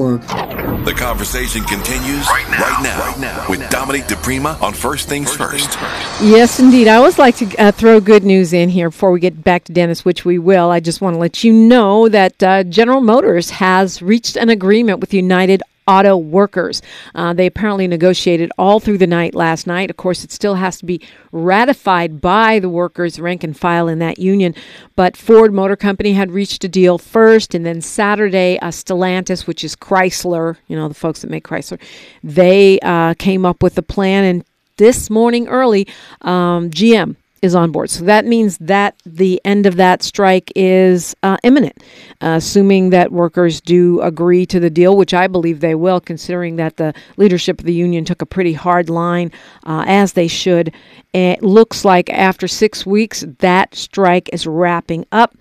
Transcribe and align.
The 0.00 0.94
conversation 0.96 1.62
continues 1.64 2.26
right 2.28 2.48
now, 2.50 2.58
right 2.58 2.82
now, 2.82 2.98
right 3.00 3.18
now 3.20 3.46
with 3.50 3.68
Dominique 3.68 4.04
DiPrima 4.04 4.60
on 4.62 4.72
First 4.72 5.10
Things 5.10 5.34
First. 5.36 5.76
Yes, 6.22 6.58
indeed. 6.58 6.88
I 6.88 6.94
always 6.94 7.18
like 7.18 7.36
to 7.36 7.56
uh, 7.58 7.70
throw 7.70 8.00
good 8.00 8.24
news 8.24 8.54
in 8.54 8.70
here 8.70 8.88
before 8.88 9.10
we 9.10 9.20
get 9.20 9.44
back 9.44 9.64
to 9.64 9.74
Dennis, 9.74 10.02
which 10.02 10.24
we 10.24 10.38
will. 10.38 10.70
I 10.70 10.80
just 10.80 11.02
want 11.02 11.16
to 11.16 11.20
let 11.20 11.44
you 11.44 11.52
know 11.52 12.08
that 12.08 12.42
uh, 12.42 12.64
General 12.64 13.02
Motors 13.02 13.50
has 13.50 14.00
reached 14.00 14.36
an 14.36 14.48
agreement 14.48 15.00
with 15.00 15.12
United 15.12 15.62
auto 15.90 16.16
workers. 16.16 16.80
Uh, 17.16 17.32
they 17.32 17.46
apparently 17.46 17.88
negotiated 17.88 18.52
all 18.56 18.78
through 18.78 18.98
the 18.98 19.06
night 19.08 19.34
last 19.34 19.66
night. 19.66 19.90
Of 19.90 19.96
course, 19.96 20.22
it 20.22 20.30
still 20.30 20.54
has 20.54 20.78
to 20.78 20.84
be 20.84 21.00
ratified 21.32 22.20
by 22.20 22.60
the 22.60 22.68
workers, 22.68 23.18
rank 23.18 23.42
and 23.42 23.58
file 23.58 23.88
in 23.88 23.98
that 23.98 24.18
union. 24.20 24.54
But 24.94 25.16
Ford 25.16 25.52
Motor 25.52 25.76
Company 25.76 26.12
had 26.12 26.30
reached 26.30 26.62
a 26.62 26.68
deal 26.68 26.96
first, 26.96 27.54
and 27.54 27.66
then 27.66 27.80
Saturday, 27.80 28.58
uh, 28.60 28.68
Stellantis, 28.68 29.48
which 29.48 29.64
is 29.64 29.74
Chrysler, 29.74 30.56
you 30.68 30.76
know, 30.76 30.86
the 30.86 30.94
folks 30.94 31.22
that 31.22 31.30
make 31.30 31.44
Chrysler, 31.44 31.80
they 32.22 32.78
uh, 32.80 33.14
came 33.14 33.44
up 33.44 33.60
with 33.60 33.76
a 33.76 33.82
plan. 33.82 34.24
And 34.24 34.44
this 34.76 35.10
morning 35.10 35.48
early, 35.48 35.88
um, 36.22 36.70
GM 36.70 37.16
is 37.42 37.54
on 37.54 37.72
board. 37.72 37.90
So 37.90 38.04
that 38.04 38.26
means 38.26 38.58
that 38.58 38.96
the 39.04 39.40
end 39.44 39.66
of 39.66 39.76
that 39.76 40.02
strike 40.02 40.52
is 40.54 41.14
uh, 41.22 41.38
imminent, 41.42 41.82
uh, 42.20 42.34
assuming 42.36 42.90
that 42.90 43.12
workers 43.12 43.60
do 43.60 44.00
agree 44.02 44.44
to 44.46 44.60
the 44.60 44.70
deal, 44.70 44.96
which 44.96 45.14
I 45.14 45.26
believe 45.26 45.60
they 45.60 45.74
will, 45.74 46.00
considering 46.00 46.56
that 46.56 46.76
the 46.76 46.92
leadership 47.16 47.60
of 47.60 47.66
the 47.66 47.72
union 47.72 48.04
took 48.04 48.22
a 48.22 48.26
pretty 48.26 48.52
hard 48.52 48.90
line, 48.90 49.32
uh, 49.64 49.84
as 49.86 50.12
they 50.12 50.28
should. 50.28 50.74
It 51.12 51.42
looks 51.42 51.84
like 51.84 52.10
after 52.10 52.46
six 52.46 52.84
weeks, 52.84 53.24
that 53.38 53.74
strike 53.74 54.28
is 54.32 54.46
wrapping 54.46 55.06
up 55.10 55.34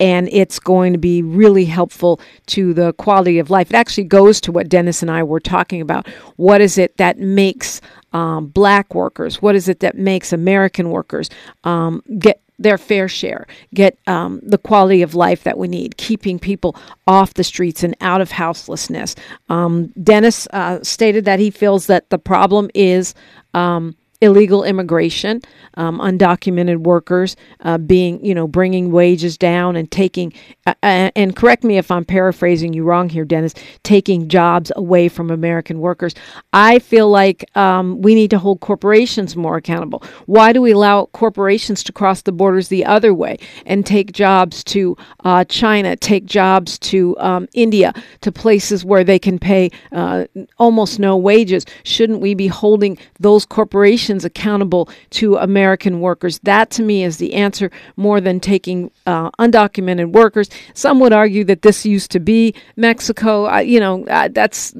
and 0.00 0.30
it's 0.32 0.58
going 0.58 0.94
to 0.94 0.98
be 0.98 1.22
really 1.22 1.66
helpful 1.66 2.20
to 2.46 2.72
the 2.72 2.94
quality 2.94 3.38
of 3.38 3.50
life. 3.50 3.70
It 3.70 3.76
actually 3.76 4.04
goes 4.04 4.40
to 4.40 4.52
what 4.52 4.70
Dennis 4.70 5.02
and 5.02 5.10
I 5.10 5.22
were 5.22 5.40
talking 5.40 5.82
about. 5.82 6.08
What 6.36 6.62
is 6.62 6.78
it 6.78 6.96
that 6.96 7.18
makes 7.18 7.82
um, 8.12 8.46
black 8.46 8.94
workers? 8.94 9.40
What 9.40 9.54
is 9.54 9.68
it 9.68 9.80
that 9.80 9.96
makes 9.96 10.32
American 10.32 10.90
workers 10.90 11.30
um, 11.64 12.02
get 12.18 12.42
their 12.60 12.78
fair 12.78 13.08
share, 13.08 13.46
get 13.74 13.98
um, 14.06 14.38
the 14.42 14.58
quality 14.58 15.00
of 15.00 15.14
life 15.14 15.44
that 15.44 15.56
we 15.56 15.66
need, 15.66 15.96
keeping 15.96 16.38
people 16.38 16.76
off 17.06 17.34
the 17.34 17.42
streets 17.42 17.82
and 17.82 17.96
out 18.02 18.20
of 18.20 18.30
houselessness. 18.30 19.16
Um, 19.48 19.86
Dennis 20.02 20.46
uh, 20.52 20.78
stated 20.82 21.24
that 21.24 21.40
he 21.40 21.50
feels 21.50 21.86
that 21.86 22.10
the 22.10 22.18
problem 22.18 22.70
is 22.74 23.14
um, 23.54 23.96
illegal 24.20 24.64
immigration, 24.64 25.40
um, 25.74 25.98
undocumented 25.98 26.78
workers 26.78 27.36
uh, 27.60 27.78
being, 27.78 28.22
you 28.24 28.34
know, 28.34 28.46
bringing 28.46 28.92
wages 28.92 29.38
down 29.38 29.76
and 29.76 29.90
taking, 29.90 30.32
uh, 30.66 30.74
uh, 30.82 31.10
and 31.16 31.34
correct 31.36 31.64
me 31.64 31.78
if 31.78 31.90
I'm 31.90 32.04
paraphrasing 32.04 32.74
you 32.74 32.84
wrong 32.84 33.08
here, 33.08 33.24
Dennis, 33.24 33.54
taking 33.82 34.28
jobs 34.28 34.70
away 34.76 35.08
from 35.08 35.30
American 35.30 35.80
workers. 35.80 36.14
I 36.52 36.80
feel 36.80 37.08
like 37.08 37.44
um, 37.56 38.02
we 38.02 38.14
need 38.14 38.30
to 38.30 38.38
hold 38.38 38.60
corporations 38.60 39.36
more 39.36 39.56
accountable. 39.56 40.02
Why 40.26 40.52
do 40.52 40.60
we 40.60 40.72
allow 40.72 41.06
corporations 41.06 41.82
to 41.84 41.92
cross 41.92 42.22
the 42.22 42.32
borders 42.32 42.68
the 42.68 42.84
other 42.84 43.14
way 43.14 43.38
and 43.64 43.86
take 43.86 44.12
jobs 44.12 44.62
to 44.64 44.96
uh, 45.24 45.44
China, 45.44 45.96
take 45.96 46.26
jobs 46.26 46.78
to 46.80 47.16
um, 47.18 47.48
India, 47.54 47.94
to 48.20 48.30
places 48.30 48.84
where 48.84 49.04
they 49.04 49.18
can 49.18 49.38
pay 49.38 49.70
uh, 49.92 50.26
almost 50.58 50.98
no 50.98 51.16
wages? 51.16 51.64
Shouldn't 51.84 52.20
we 52.20 52.34
be 52.34 52.48
holding 52.48 52.98
those 53.18 53.46
corporations? 53.46 54.09
Accountable 54.24 54.88
to 55.10 55.36
American 55.36 56.00
workers. 56.00 56.38
That 56.40 56.70
to 56.70 56.82
me 56.82 57.04
is 57.04 57.18
the 57.18 57.34
answer 57.34 57.70
more 57.96 58.20
than 58.20 58.40
taking 58.40 58.90
uh, 59.06 59.30
undocumented 59.32 60.12
workers. 60.12 60.50
Some 60.74 61.00
would 61.00 61.12
argue 61.12 61.44
that 61.44 61.62
this 61.62 61.86
used 61.86 62.10
to 62.12 62.20
be 62.20 62.54
Mexico. 62.76 63.44
I, 63.44 63.60
you 63.62 63.80
know, 63.80 64.06
uh, 64.06 64.28
that's 64.28 64.74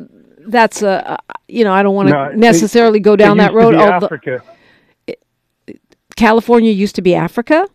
that's 0.47 0.83
a 0.83 1.19
you 1.49 1.65
know 1.65 1.73
I 1.73 1.83
don't 1.83 1.95
want 1.95 2.09
to 2.09 2.15
no, 2.15 2.33
necessarily 2.33 2.99
it, 2.99 3.03
go 3.03 3.17
down 3.17 3.37
that 3.39 3.55
road. 3.55 3.75
Africa. 3.75 4.43
California 6.17 6.71
used 6.71 6.97
to 6.97 7.03
be 7.03 7.15
Africa. 7.15 7.67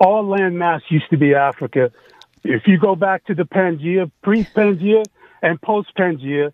All 0.00 0.26
land 0.26 0.58
mass 0.58 0.80
used 0.88 1.10
to 1.10 1.18
be 1.18 1.34
Africa. 1.34 1.92
If 2.42 2.66
you 2.66 2.78
go 2.78 2.96
back 2.96 3.24
to 3.26 3.34
the 3.34 3.44
Pangea, 3.44 4.10
pre-Pangea 4.22 5.04
and 5.42 5.60
post-Pangea, 5.60 6.52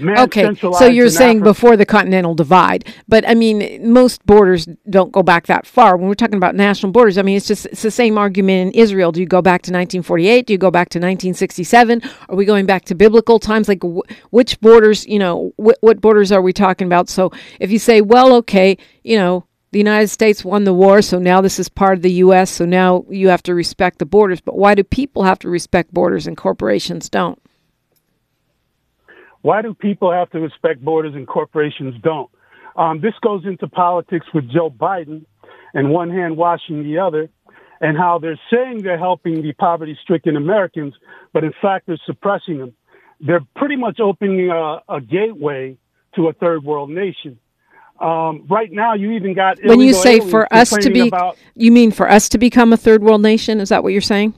okay, 0.00 0.54
so 0.54 0.86
you're 0.86 1.08
saying 1.08 1.38
Africa. 1.38 1.50
before 1.50 1.76
the 1.76 1.86
continental 1.86 2.34
divide, 2.34 2.92
but 3.08 3.28
I 3.28 3.34
mean 3.34 3.92
most 3.92 4.24
borders 4.26 4.66
don't 4.88 5.12
go 5.12 5.22
back 5.22 5.46
that 5.46 5.66
far. 5.66 5.96
When 5.96 6.08
we're 6.08 6.14
talking 6.14 6.36
about 6.36 6.54
national 6.54 6.92
borders, 6.92 7.18
I 7.18 7.22
mean 7.22 7.36
it's 7.36 7.46
just 7.46 7.66
it's 7.66 7.82
the 7.82 7.90
same 7.90 8.18
argument 8.18 8.74
in 8.74 8.80
Israel. 8.80 9.12
Do 9.12 9.20
you 9.20 9.26
go 9.26 9.42
back 9.42 9.62
to 9.62 9.70
1948? 9.70 10.46
Do 10.46 10.52
you 10.52 10.58
go 10.58 10.70
back 10.70 10.88
to 10.90 10.98
1967? 10.98 12.02
Are 12.28 12.36
we 12.36 12.44
going 12.44 12.66
back 12.66 12.84
to 12.86 12.94
biblical 12.94 13.38
times? 13.38 13.68
Like 13.68 13.82
wh- 13.82 14.08
which 14.30 14.60
borders? 14.60 15.06
You 15.06 15.18
know, 15.18 15.52
wh- 15.56 15.82
what 15.82 16.00
borders 16.00 16.32
are 16.32 16.42
we 16.42 16.52
talking 16.52 16.86
about? 16.86 17.08
So 17.08 17.30
if 17.60 17.70
you 17.70 17.78
say, 17.78 18.00
well, 18.00 18.34
okay, 18.36 18.78
you 19.02 19.16
know, 19.16 19.46
the 19.74 19.78
United 19.78 20.08
States 20.08 20.44
won 20.44 20.62
the 20.62 20.72
war, 20.72 21.02
so 21.02 21.18
now 21.18 21.40
this 21.40 21.58
is 21.58 21.68
part 21.68 21.98
of 21.98 22.02
the 22.02 22.12
U.S., 22.12 22.48
so 22.48 22.64
now 22.64 23.04
you 23.10 23.28
have 23.28 23.42
to 23.42 23.54
respect 23.54 23.98
the 23.98 24.06
borders. 24.06 24.40
But 24.40 24.56
why 24.56 24.76
do 24.76 24.84
people 24.84 25.24
have 25.24 25.40
to 25.40 25.48
respect 25.48 25.92
borders 25.92 26.28
and 26.28 26.36
corporations 26.36 27.08
don't? 27.08 27.40
Why 29.44 29.60
do 29.60 29.74
people 29.74 30.10
have 30.10 30.30
to 30.30 30.40
respect 30.40 30.82
borders 30.82 31.14
and 31.14 31.28
corporations 31.28 31.94
don't? 32.02 32.30
Um, 32.76 33.02
this 33.02 33.12
goes 33.20 33.44
into 33.44 33.68
politics 33.68 34.24
with 34.32 34.50
Joe 34.50 34.70
Biden 34.70 35.26
and 35.74 35.90
one 35.90 36.08
hand 36.08 36.38
washing 36.38 36.82
the 36.82 36.98
other 37.00 37.28
and 37.78 37.94
how 37.94 38.18
they're 38.18 38.40
saying 38.50 38.80
they're 38.84 38.96
helping 38.96 39.42
the 39.42 39.52
poverty 39.52 39.98
stricken 40.02 40.36
Americans, 40.36 40.94
but 41.34 41.44
in 41.44 41.52
fact 41.60 41.86
they're 41.86 42.00
suppressing 42.06 42.56
them. 42.56 42.72
They're 43.20 43.46
pretty 43.54 43.76
much 43.76 44.00
opening 44.00 44.48
a, 44.48 44.80
a 44.88 45.02
gateway 45.02 45.76
to 46.16 46.28
a 46.28 46.32
third 46.32 46.64
world 46.64 46.88
nation. 46.88 47.38
Um, 48.00 48.46
right 48.48 48.72
now, 48.72 48.94
you 48.94 49.10
even 49.10 49.34
got 49.34 49.58
when 49.62 49.80
you 49.80 49.92
say 49.92 50.20
for 50.20 50.52
us 50.54 50.70
to 50.70 50.90
be, 50.90 51.08
about, 51.08 51.36
you 51.54 51.70
mean 51.70 51.90
for 51.90 52.10
us 52.10 52.30
to 52.30 52.38
become 52.38 52.72
a 52.72 52.78
third 52.78 53.02
world 53.02 53.20
nation? 53.20 53.60
Is 53.60 53.68
that 53.68 53.82
what 53.82 53.92
you're 53.92 54.00
saying? 54.00 54.32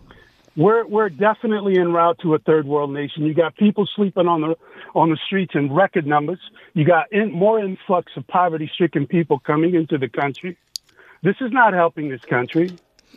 We're 0.57 0.87
we're 0.87 1.11
definitely 1.11 1.79
en 1.79 1.93
route 1.93 2.19
to 2.21 2.35
a 2.35 2.39
third 2.39 2.67
world 2.67 2.93
nation. 2.93 3.25
You 3.25 3.35
got 3.35 3.57
people 3.57 3.87
sleeping 3.95 4.27
on 4.27 4.41
the 4.41 4.57
on 4.95 5.11
the 5.11 5.19
streets 5.27 5.55
in 5.55 5.73
record 5.73 6.07
numbers. 6.07 6.41
You 6.73 6.85
got 6.87 7.13
in, 7.13 7.31
more 7.31 7.61
influx 7.61 8.13
of 8.17 8.27
poverty-stricken 8.27 9.07
people 9.07 9.39
coming 9.39 9.75
into 9.75 9.99
the 9.99 10.09
country. 10.09 10.57
This 11.23 11.37
is 11.41 11.53
not 11.53 11.75
helping 11.75 12.09
this 12.09 12.23
country. 12.23 12.71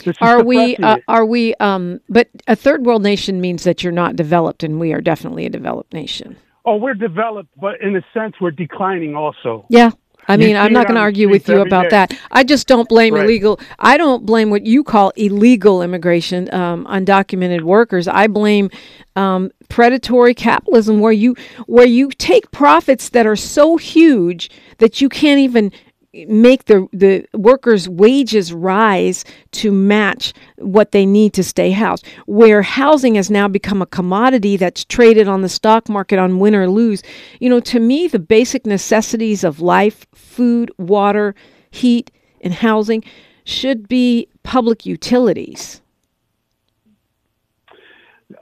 This 0.04 0.18
are 0.22 0.44
we? 0.44 0.76
Uh, 0.78 0.98
are 1.08 1.26
we? 1.26 1.56
Um, 1.56 2.02
but 2.10 2.30
a 2.48 2.56
third 2.56 2.86
world 2.86 3.04
nation 3.04 3.40
means 3.40 3.64
that 3.64 3.84
you're 3.84 3.94
not 3.94 4.16
developed, 4.16 4.64
and 4.64 4.80
we 4.80 4.94
are 4.94 5.02
definitely 5.02 5.46
a 5.46 5.50
developed 5.50 5.94
nation. 5.94 6.38
Oh, 6.66 6.76
we're 6.76 6.94
developed, 6.94 7.50
but 7.60 7.82
in 7.82 7.96
a 7.96 8.02
sense, 8.14 8.36
we're 8.40 8.52
declining 8.52 9.16
also. 9.16 9.66
Yeah, 9.70 9.92
I 10.30 10.38
mean, 10.38 10.56
I'm 10.56 10.72
not 10.72 10.86
going 10.86 10.96
to 10.96 11.02
argue 11.02 11.28
with 11.28 11.48
you 11.50 11.60
about 11.60 11.84
day. 11.84 11.90
that. 11.90 12.18
I 12.32 12.44
just 12.44 12.68
don't 12.68 12.88
blame 12.88 13.16
right. 13.16 13.26
illegal. 13.26 13.60
I 13.80 13.98
don't 13.98 14.26
blame 14.26 14.50
what 14.52 14.66
you 14.66 14.84
call 14.84 15.12
illegal 15.16 15.82
immigration, 15.82 16.54
um, 16.54 16.86
undocumented 16.86 17.64
workers. 17.64 18.08
I 18.08 18.28
blame 18.28 18.70
um, 19.16 19.52
predatory 19.70 20.36
capitalism, 20.36 21.00
where 21.00 21.12
you 21.12 21.36
where 21.66 21.88
you 21.88 22.12
take 22.12 22.52
profits 22.52 23.10
that 23.10 23.26
are 23.26 23.36
so 23.36 23.78
huge 23.78 24.50
that 24.78 25.02
you 25.02 25.10
can't 25.10 25.40
even 25.40 25.72
make 26.14 26.66
the 26.66 26.88
the 26.92 27.26
workers' 27.34 27.88
wages 27.88 28.52
rise 28.52 29.24
to 29.52 29.72
match 29.72 30.34
what 30.58 30.92
they 30.92 31.06
need 31.06 31.34
to 31.34 31.44
stay 31.44 31.72
housed. 31.72 32.06
Where 32.26 32.62
housing 32.62 33.16
has 33.16 33.30
now 33.30 33.48
become 33.48 33.82
a 33.82 33.86
commodity 33.86 34.58
that's 34.58 34.86
traded 34.86 35.28
on 35.28 35.42
the 35.42 35.50
stock 35.50 35.90
market 35.90 36.20
on 36.20 36.40
win 36.40 36.56
or 36.56 36.70
lose. 36.70 37.04
You 37.40 37.50
know, 37.50 37.60
to 37.62 37.80
me, 37.80 38.08
the 38.08 38.20
basic 38.20 38.66
necessities 38.66 39.44
of 39.44 39.60
life, 39.60 40.06
food, 40.14 40.72
water, 40.78 41.36
heat, 41.72 42.12
and 42.42 42.54
housing 42.54 43.04
should 43.44 43.88
be 43.88 44.28
public 44.44 44.86
utilities. 44.86 45.82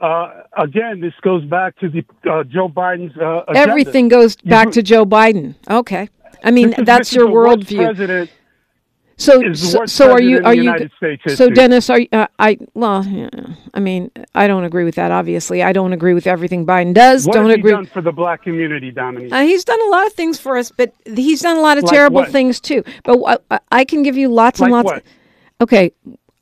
Uh, 0.00 0.42
again, 0.56 1.00
this 1.00 1.14
goes 1.22 1.44
back 1.46 1.76
to 1.78 1.88
the 1.88 2.04
uh, 2.30 2.44
Joe 2.44 2.68
Biden's 2.68 3.16
uh, 3.16 3.50
Everything 3.54 4.08
goes 4.08 4.36
back 4.36 4.70
to 4.72 4.82
Joe 4.82 5.06
Biden. 5.06 5.54
Okay. 5.68 6.08
I 6.42 6.50
mean, 6.50 6.74
that's 6.84 7.12
your 7.12 7.28
worldview. 7.28 8.28
So, 9.18 9.52
so, 9.52 9.84
so 9.86 10.12
are 10.12 10.22
you? 10.22 10.40
Are 10.44 10.54
you? 10.54 10.88
So, 11.26 11.50
Dennis, 11.50 11.90
are 11.90 11.98
you, 11.98 12.08
uh, 12.12 12.28
I? 12.38 12.56
Well, 12.74 13.04
yeah, 13.04 13.28
I 13.74 13.80
mean, 13.80 14.12
I 14.36 14.46
don't 14.46 14.62
agree 14.62 14.84
with 14.84 14.94
that. 14.94 15.10
Obviously, 15.10 15.60
I 15.60 15.72
don't 15.72 15.92
agree 15.92 16.14
with 16.14 16.28
everything 16.28 16.64
Biden 16.64 16.94
does. 16.94 17.26
What 17.26 17.34
don't 17.34 17.50
agree 17.50 17.84
for 17.86 18.00
the 18.00 18.12
black 18.12 18.44
community, 18.44 18.92
Dominique? 18.92 19.32
Uh, 19.32 19.40
he's 19.40 19.64
done 19.64 19.80
a 19.88 19.90
lot 19.90 20.06
of 20.06 20.12
things 20.12 20.38
for 20.38 20.56
us, 20.56 20.70
but 20.70 20.94
he's 21.04 21.40
done 21.40 21.56
a 21.56 21.60
lot 21.60 21.78
of 21.78 21.84
like 21.84 21.92
terrible 21.92 22.20
what? 22.20 22.30
things 22.30 22.60
too. 22.60 22.84
But 23.02 23.42
I, 23.50 23.58
I, 23.72 23.84
can 23.84 24.04
give 24.04 24.16
you 24.16 24.28
lots 24.28 24.60
like 24.60 24.68
and 24.68 24.72
lots. 24.72 24.84
What? 24.84 25.02
okay, 25.62 25.92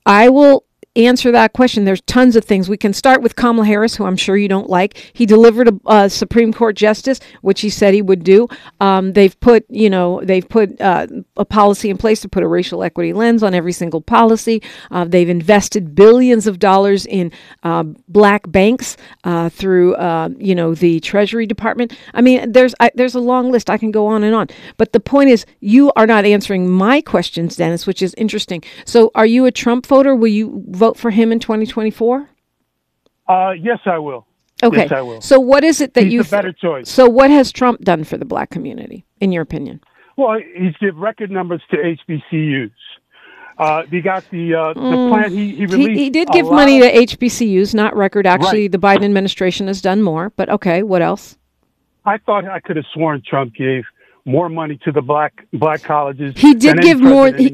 I 0.04 0.28
will 0.28 0.66
answer 0.96 1.30
that 1.32 1.52
question. 1.52 1.84
There's 1.84 2.00
tons 2.02 2.36
of 2.36 2.44
things. 2.44 2.68
We 2.68 2.76
can 2.76 2.92
start 2.92 3.22
with 3.22 3.36
Kamala 3.36 3.66
Harris, 3.66 3.96
who 3.96 4.04
I'm 4.04 4.16
sure 4.16 4.36
you 4.36 4.48
don't 4.48 4.70
like. 4.70 5.10
He 5.12 5.26
delivered 5.26 5.78
a, 5.86 6.06
Supreme 6.08 6.52
Court 6.52 6.76
justice, 6.76 7.20
which 7.42 7.60
he 7.60 7.68
said 7.68 7.92
he 7.92 8.02
would 8.02 8.22
do. 8.22 8.48
Um, 8.80 9.12
they've 9.12 9.38
put, 9.40 9.64
you 9.68 9.90
know, 9.90 10.20
they've 10.22 10.48
put 10.48 10.80
uh, 10.80 11.06
a 11.36 11.44
policy 11.44 11.90
in 11.90 11.96
place 11.96 12.20
to 12.20 12.28
put 12.28 12.42
a 12.42 12.48
racial 12.48 12.82
equity 12.82 13.12
lens 13.12 13.42
on 13.42 13.54
every 13.54 13.72
single 13.72 14.00
policy. 14.00 14.62
Uh, 14.90 15.04
they've 15.04 15.28
invested 15.28 15.94
billions 15.94 16.46
of 16.46 16.58
dollars 16.58 17.06
in 17.06 17.32
uh, 17.64 17.82
black 18.08 18.50
banks 18.50 18.96
uh, 19.24 19.48
through, 19.48 19.94
uh, 19.96 20.28
you 20.38 20.54
know, 20.54 20.74
the 20.74 21.00
Treasury 21.00 21.46
Department. 21.46 21.96
I 22.14 22.20
mean, 22.20 22.52
there's 22.52 22.74
I, 22.80 22.90
there's 22.94 23.14
a 23.14 23.20
long 23.20 23.50
list. 23.50 23.68
I 23.68 23.78
can 23.78 23.90
go 23.90 24.06
on 24.06 24.22
and 24.22 24.34
on. 24.34 24.48
But 24.76 24.92
the 24.92 25.00
point 25.00 25.30
is, 25.30 25.44
you 25.60 25.92
are 25.96 26.06
not 26.06 26.24
answering 26.24 26.68
my 26.68 27.00
questions, 27.00 27.56
Dennis, 27.56 27.86
which 27.86 28.02
is 28.02 28.14
interesting. 28.14 28.62
So, 28.84 29.10
are 29.14 29.26
you 29.26 29.46
a 29.46 29.52
Trump 29.52 29.86
voter? 29.86 30.14
Will 30.14 30.28
you 30.28 30.62
vote 30.68 30.85
for 30.94 31.10
him 31.10 31.32
in 31.32 31.38
2024? 31.40 32.28
Uh, 33.28 33.50
yes, 33.60 33.78
I 33.86 33.98
will. 33.98 34.26
Okay. 34.62 34.82
Yes, 34.82 34.92
I 34.92 35.02
will. 35.02 35.20
So, 35.20 35.38
what 35.40 35.64
is 35.64 35.80
it 35.80 35.94
that 35.94 36.04
He's 36.04 36.12
you? 36.12 36.24
better 36.24 36.52
choice. 36.52 36.88
So, 36.88 37.08
what 37.08 37.30
has 37.30 37.52
Trump 37.52 37.80
done 37.82 38.04
for 38.04 38.16
the 38.16 38.24
black 38.24 38.50
community, 38.50 39.04
in 39.20 39.32
your 39.32 39.42
opinion? 39.42 39.80
Well, 40.16 40.38
he's 40.56 40.74
give 40.80 40.96
record 40.96 41.30
numbers 41.30 41.60
to 41.70 41.76
HBCUs. 41.76 42.70
Uh, 43.58 43.82
he 43.90 44.00
got 44.00 44.24
the 44.30 44.54
uh, 44.54 44.68
the 44.74 44.80
plan. 45.10 45.30
He, 45.30 45.50
he 45.50 45.54
He, 45.56 45.66
released. 45.66 45.98
he 46.00 46.10
did 46.10 46.28
give 46.28 46.46
money 46.46 46.80
to 46.80 46.90
HBCUs, 46.90 47.74
not 47.74 47.96
record. 47.96 48.26
Actually, 48.26 48.62
Right. 48.62 48.72
the 48.72 48.78
Biden 48.78 49.04
administration 49.04 49.66
has 49.66 49.80
done 49.82 50.02
more. 50.02 50.30
But 50.36 50.48
okay, 50.50 50.82
what 50.82 51.02
else? 51.02 51.36
I 52.06 52.18
thought 52.18 52.44
I 52.46 52.60
could 52.60 52.76
have 52.76 52.84
sworn 52.94 53.22
Trump 53.26 53.54
gave 53.54 53.84
more 54.26 54.48
money 54.48 54.78
to 54.84 54.92
the 54.92 55.00
black 55.00 55.46
black 55.52 55.82
colleges. 55.82 56.34
He 56.36 56.52
did 56.54 56.82
give 56.82 57.00
more- 57.00 57.32
he- 57.32 57.48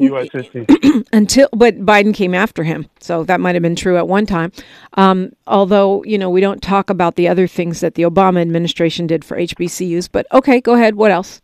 until 1.12 1.48
but 1.52 1.84
Biden 1.84 2.12
came 2.14 2.34
after 2.34 2.64
him. 2.64 2.88
So 2.98 3.22
that 3.24 3.40
might 3.40 3.54
have 3.54 3.62
been 3.62 3.76
true 3.76 3.96
at 3.98 4.08
one 4.08 4.26
time. 4.26 4.50
Um, 4.94 5.32
although, 5.46 6.02
you 6.04 6.18
know, 6.18 6.30
we 6.30 6.40
don't 6.40 6.62
talk 6.62 6.90
about 6.90 7.16
the 7.16 7.28
other 7.28 7.46
things 7.46 7.80
that 7.80 7.94
the 7.94 8.02
Obama 8.02 8.40
administration 8.40 9.06
did 9.06 9.24
for 9.24 9.36
HBCUs, 9.36 10.08
but 10.10 10.26
okay, 10.32 10.60
go 10.60 10.74
ahead. 10.74 10.96
What 10.96 11.10
else? 11.10 11.42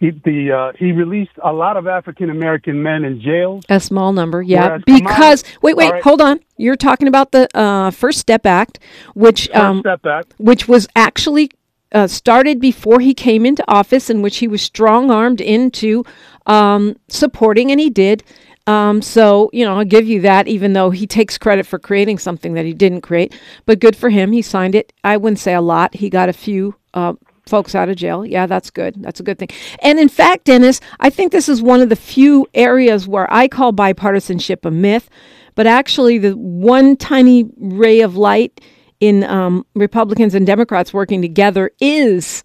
he 0.00 0.10
the 0.10 0.50
uh, 0.50 0.72
he 0.78 0.92
released 0.92 1.32
a 1.44 1.52
lot 1.52 1.76
of 1.76 1.86
African 1.86 2.30
American 2.30 2.82
men 2.82 3.04
in 3.04 3.20
jails. 3.20 3.64
A 3.68 3.78
small 3.78 4.12
number, 4.12 4.42
yeah. 4.42 4.64
Whereas 4.66 4.84
Kamala- 4.84 5.02
because 5.02 5.44
wait, 5.62 5.76
wait, 5.76 5.92
right. 5.92 6.02
hold 6.02 6.20
on. 6.20 6.40
You're 6.56 6.76
talking 6.76 7.06
about 7.06 7.32
the 7.32 7.46
uh, 7.56 7.90
First 7.90 8.18
Step 8.18 8.46
Act, 8.46 8.78
which 9.14 9.46
First 9.48 9.56
um, 9.56 9.80
step 9.80 10.02
back. 10.02 10.24
which 10.38 10.66
was 10.66 10.88
actually 10.96 11.50
uh, 11.92 12.06
started 12.06 12.60
before 12.60 13.00
he 13.00 13.14
came 13.14 13.44
into 13.46 13.64
office, 13.68 14.10
in 14.10 14.22
which 14.22 14.38
he 14.38 14.48
was 14.48 14.62
strong 14.62 15.10
armed 15.10 15.40
into 15.40 16.04
um, 16.46 16.96
supporting, 17.08 17.70
and 17.70 17.80
he 17.80 17.90
did. 17.90 18.22
Um, 18.66 19.02
so, 19.02 19.50
you 19.52 19.64
know, 19.64 19.78
I'll 19.78 19.84
give 19.84 20.06
you 20.06 20.20
that, 20.20 20.46
even 20.46 20.74
though 20.74 20.90
he 20.90 21.06
takes 21.06 21.38
credit 21.38 21.66
for 21.66 21.78
creating 21.78 22.18
something 22.18 22.54
that 22.54 22.64
he 22.64 22.72
didn't 22.72 23.00
create. 23.00 23.34
But 23.66 23.80
good 23.80 23.96
for 23.96 24.10
him. 24.10 24.32
He 24.32 24.42
signed 24.42 24.74
it. 24.74 24.92
I 25.02 25.16
wouldn't 25.16 25.40
say 25.40 25.54
a 25.54 25.60
lot. 25.60 25.94
He 25.94 26.08
got 26.08 26.28
a 26.28 26.32
few 26.32 26.76
uh, 26.94 27.14
folks 27.46 27.74
out 27.74 27.88
of 27.88 27.96
jail. 27.96 28.24
Yeah, 28.24 28.46
that's 28.46 28.70
good. 28.70 29.02
That's 29.02 29.18
a 29.18 29.24
good 29.24 29.38
thing. 29.38 29.48
And 29.80 29.98
in 29.98 30.08
fact, 30.08 30.44
Dennis, 30.44 30.80
I 31.00 31.10
think 31.10 31.32
this 31.32 31.48
is 31.48 31.60
one 31.60 31.80
of 31.80 31.88
the 31.88 31.96
few 31.96 32.46
areas 32.54 33.08
where 33.08 33.32
I 33.32 33.48
call 33.48 33.72
bipartisanship 33.72 34.64
a 34.64 34.70
myth. 34.70 35.10
But 35.56 35.66
actually, 35.66 36.18
the 36.18 36.36
one 36.36 36.96
tiny 36.96 37.50
ray 37.58 38.00
of 38.00 38.16
light 38.16 38.60
in 39.00 39.24
um, 39.24 39.66
Republicans 39.74 40.34
and 40.34 40.46
Democrats 40.46 40.92
working 40.92 41.22
together 41.22 41.70
is 41.80 42.44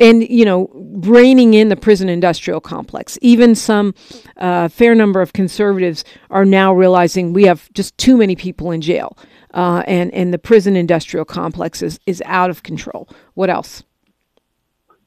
and 0.00 0.28
you 0.28 0.44
know 0.44 0.70
reining 0.72 1.54
in 1.54 1.68
the 1.68 1.76
prison 1.76 2.08
industrial 2.08 2.60
complex. 2.60 3.18
Even 3.20 3.54
some 3.54 3.94
uh, 4.38 4.68
fair 4.68 4.94
number 4.94 5.20
of 5.20 5.32
conservatives 5.32 6.04
are 6.30 6.44
now 6.44 6.72
realizing 6.72 7.32
we 7.32 7.44
have 7.44 7.72
just 7.72 7.96
too 7.98 8.16
many 8.16 8.34
people 8.34 8.70
in 8.70 8.80
jail 8.80 9.16
uh, 9.54 9.82
and 9.86 10.12
and 10.14 10.32
the 10.32 10.38
prison 10.38 10.76
industrial 10.76 11.24
complex 11.24 11.82
is, 11.82 12.00
is 12.06 12.22
out 12.26 12.50
of 12.50 12.62
control. 12.62 13.08
What 13.34 13.50
else? 13.50 13.82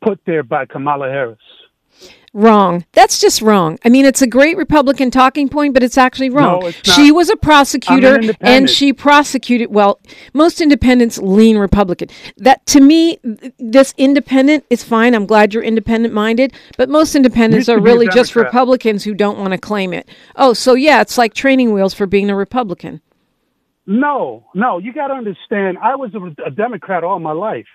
Put 0.02 0.20
there 0.26 0.44
by 0.44 0.66
Kamala 0.66 1.10
Harris. 1.10 1.40
Wrong. 2.36 2.84
That's 2.92 3.22
just 3.22 3.42
wrong. 3.42 3.80
I 3.86 3.90
mean, 3.90 4.04
it's 4.04 4.22
a 4.22 4.28
great 4.28 4.58
Republican 4.58 5.10
talking 5.10 5.48
point, 5.48 5.74
but 5.74 5.84
it's 5.84 5.98
actually 5.98 6.30
wrong. 6.30 6.60
No, 6.60 6.68
it's. 6.68 6.94
She 6.94 7.10
was 7.10 7.30
a 7.30 7.38
prosecutor 7.38 8.16
an 8.16 8.32
and 8.42 8.70
she 8.70 8.92
prosecuted, 8.92 9.74
well, 9.74 10.02
most 10.34 10.60
independents 10.60 11.18
lean 11.18 11.58
Republican. 11.58 12.10
That 12.36 12.66
to 12.66 12.82
me, 12.82 13.20
this 13.58 13.94
independent 13.98 14.66
is 14.70 14.84
fine. 14.84 15.16
I'm 15.16 15.26
glad 15.26 15.54
you're 15.54 15.64
independent 15.64 16.14
minded, 16.14 16.52
but 16.78 16.90
most 16.90 17.16
independents 17.16 17.70
are 17.70 17.80
really 17.80 18.10
just 18.10 18.36
Republicans 18.36 19.06
who 19.06 19.14
don't 19.14 19.40
want 19.40 19.52
to 19.52 19.58
claim 19.58 19.94
it. 19.94 20.10
Oh, 20.36 20.52
so 20.52 20.74
yeah, 20.74 21.00
it's 21.00 21.18
like 21.18 21.34
training 21.34 21.72
wheels 21.72 21.94
for 21.94 22.06
being 22.06 22.30
a 22.30 22.36
Republican. 22.36 23.00
No, 23.86 24.44
no, 24.54 24.78
you 24.78 24.92
got 24.92 25.08
to 25.08 25.14
understand. 25.14 25.78
I 25.78 25.96
was 25.96 26.14
a, 26.14 26.48
a 26.48 26.52
Democrat 26.52 27.06
all 27.06 27.20
my 27.20 27.32
life. 27.32 27.68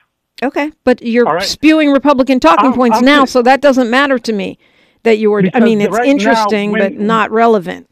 Okay, 0.43 0.73
but 0.85 1.03
you're 1.03 1.25
right. 1.25 1.43
spewing 1.43 1.93
Republican 1.93 2.41
talking 2.41 2.67
I'm- 2.67 2.75
points 2.75 2.99
I'm 2.99 3.05
now, 3.05 3.23
just- 3.23 3.33
so 3.33 3.43
that 3.43 3.61
doesn't 3.61 3.91
matter 3.91 4.19
to 4.19 4.33
me. 4.33 4.59
That 5.03 5.17
you 5.17 5.31
were. 5.31 5.43
I 5.55 5.61
mean, 5.61 5.81
it's 5.81 5.97
right 5.97 6.05
now, 6.05 6.11
interesting, 6.11 6.73
when- 6.73 6.81
but 6.83 6.93
not 7.01 7.31
relevant. 7.31 7.87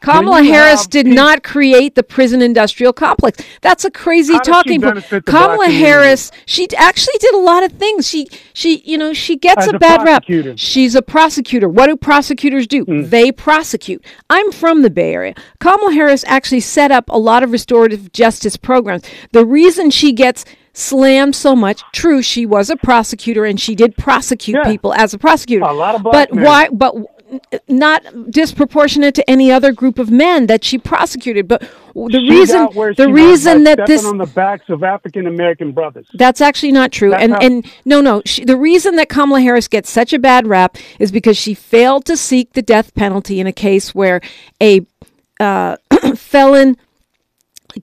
Kamala 0.00 0.44
Harris 0.44 0.86
did 0.86 1.06
not 1.06 1.42
create 1.42 1.94
the 1.96 2.02
prison 2.04 2.40
industrial 2.40 2.92
complex. 2.92 3.42
That's 3.62 3.84
a 3.84 3.90
crazy 3.90 4.38
talking 4.44 4.80
point. 4.80 4.94
benefit 4.94 5.24
the 5.26 5.32
black 5.32 5.42
Kamala? 5.48 5.68
Harris, 5.70 6.30
she 6.46 6.68
actually 6.76 7.16
did 7.18 7.34
a 7.34 7.38
lot 7.38 7.64
of 7.64 7.72
things. 7.72 8.08
She, 8.08 8.28
she, 8.52 8.78
you 8.84 8.96
know, 8.96 9.12
she 9.12 9.36
gets 9.36 9.66
As 9.66 9.72
a 9.74 9.78
bad 9.78 10.02
prosecutor. 10.02 10.56
She's 10.56 10.94
a 10.94 11.02
prosecutor. 11.02 11.68
What 11.68 11.86
do 11.88 11.96
prosecutors 11.96 12.68
do? 12.68 12.84
Hmm. 12.84 13.02
They 13.08 13.32
prosecute. 13.32 14.04
I'm 14.30 14.52
from 14.52 14.82
the 14.82 14.90
Bay 14.90 15.12
Area. 15.14 15.34
Kamala 15.58 15.92
Harris 15.92 16.24
actually 16.28 16.60
set 16.60 16.92
up 16.92 17.06
a 17.08 17.18
lot 17.18 17.42
of 17.42 17.50
restorative 17.50 18.12
justice 18.12 18.56
programs. 18.56 19.02
The 19.32 19.44
reason 19.44 19.90
she 19.90 20.12
gets 20.12 20.44
slammed 20.78 21.34
so 21.34 21.56
much, 21.56 21.82
true, 21.92 22.22
she 22.22 22.46
was 22.46 22.70
a 22.70 22.76
prosecutor 22.76 23.44
and 23.44 23.60
she 23.60 23.74
did 23.74 23.96
prosecute 23.96 24.56
Yeah. 24.64 24.70
people 24.70 24.94
as 24.94 25.12
a 25.14 25.18
prosecutor. 25.18 25.64
A 25.64 25.72
lot 25.72 25.94
of 25.94 26.02
but 26.02 26.32
men. 26.32 26.44
why? 26.44 26.68
But 26.70 26.94
not 27.68 28.02
disproportionate 28.30 29.14
to 29.14 29.28
any 29.28 29.52
other 29.52 29.70
group 29.72 29.98
of 29.98 30.10
men 30.10 30.46
that 30.46 30.64
she 30.64 30.78
prosecuted. 30.78 31.46
But 31.46 31.60
the 31.94 32.20
She's 32.20 32.30
reason, 32.30 32.68
the 32.96 33.10
reason 33.12 33.64
that 33.64 33.86
this 33.86 34.04
on 34.04 34.16
the 34.16 34.24
backs 34.26 34.64
of 34.70 34.82
African 34.82 35.26
American 35.26 35.72
brothers. 35.72 36.06
that's 36.14 36.40
actually 36.40 36.72
not 36.72 36.90
true. 36.92 37.10
That's 37.10 37.22
and 37.24 37.32
how- 37.32 37.38
and 37.40 37.66
no, 37.84 38.00
no. 38.00 38.22
She, 38.24 38.44
the 38.44 38.56
reason 38.56 38.96
that 38.96 39.08
Kamala 39.10 39.40
Harris 39.42 39.68
gets 39.68 39.90
such 39.90 40.12
a 40.14 40.18
bad 40.18 40.46
rap 40.46 40.78
is 40.98 41.12
because 41.12 41.36
she 41.36 41.52
failed 41.54 42.04
to 42.06 42.16
seek 42.16 42.52
the 42.54 42.62
death 42.62 42.94
penalty 42.94 43.40
in 43.40 43.46
a 43.46 43.52
case 43.52 43.94
where 43.94 44.20
a 44.62 44.86
uh, 45.38 45.76
felon 46.14 46.76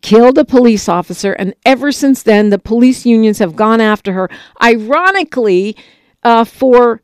killed 0.01 0.37
a 0.37 0.45
police 0.45 0.87
officer, 0.89 1.33
and 1.33 1.53
ever 1.65 1.91
since 1.91 2.23
then, 2.23 2.49
the 2.49 2.59
police 2.59 3.05
unions 3.05 3.39
have 3.39 3.55
gone 3.55 3.81
after 3.81 4.13
her. 4.13 4.29
Ironically, 4.61 5.75
uh, 6.23 6.43
for 6.43 7.01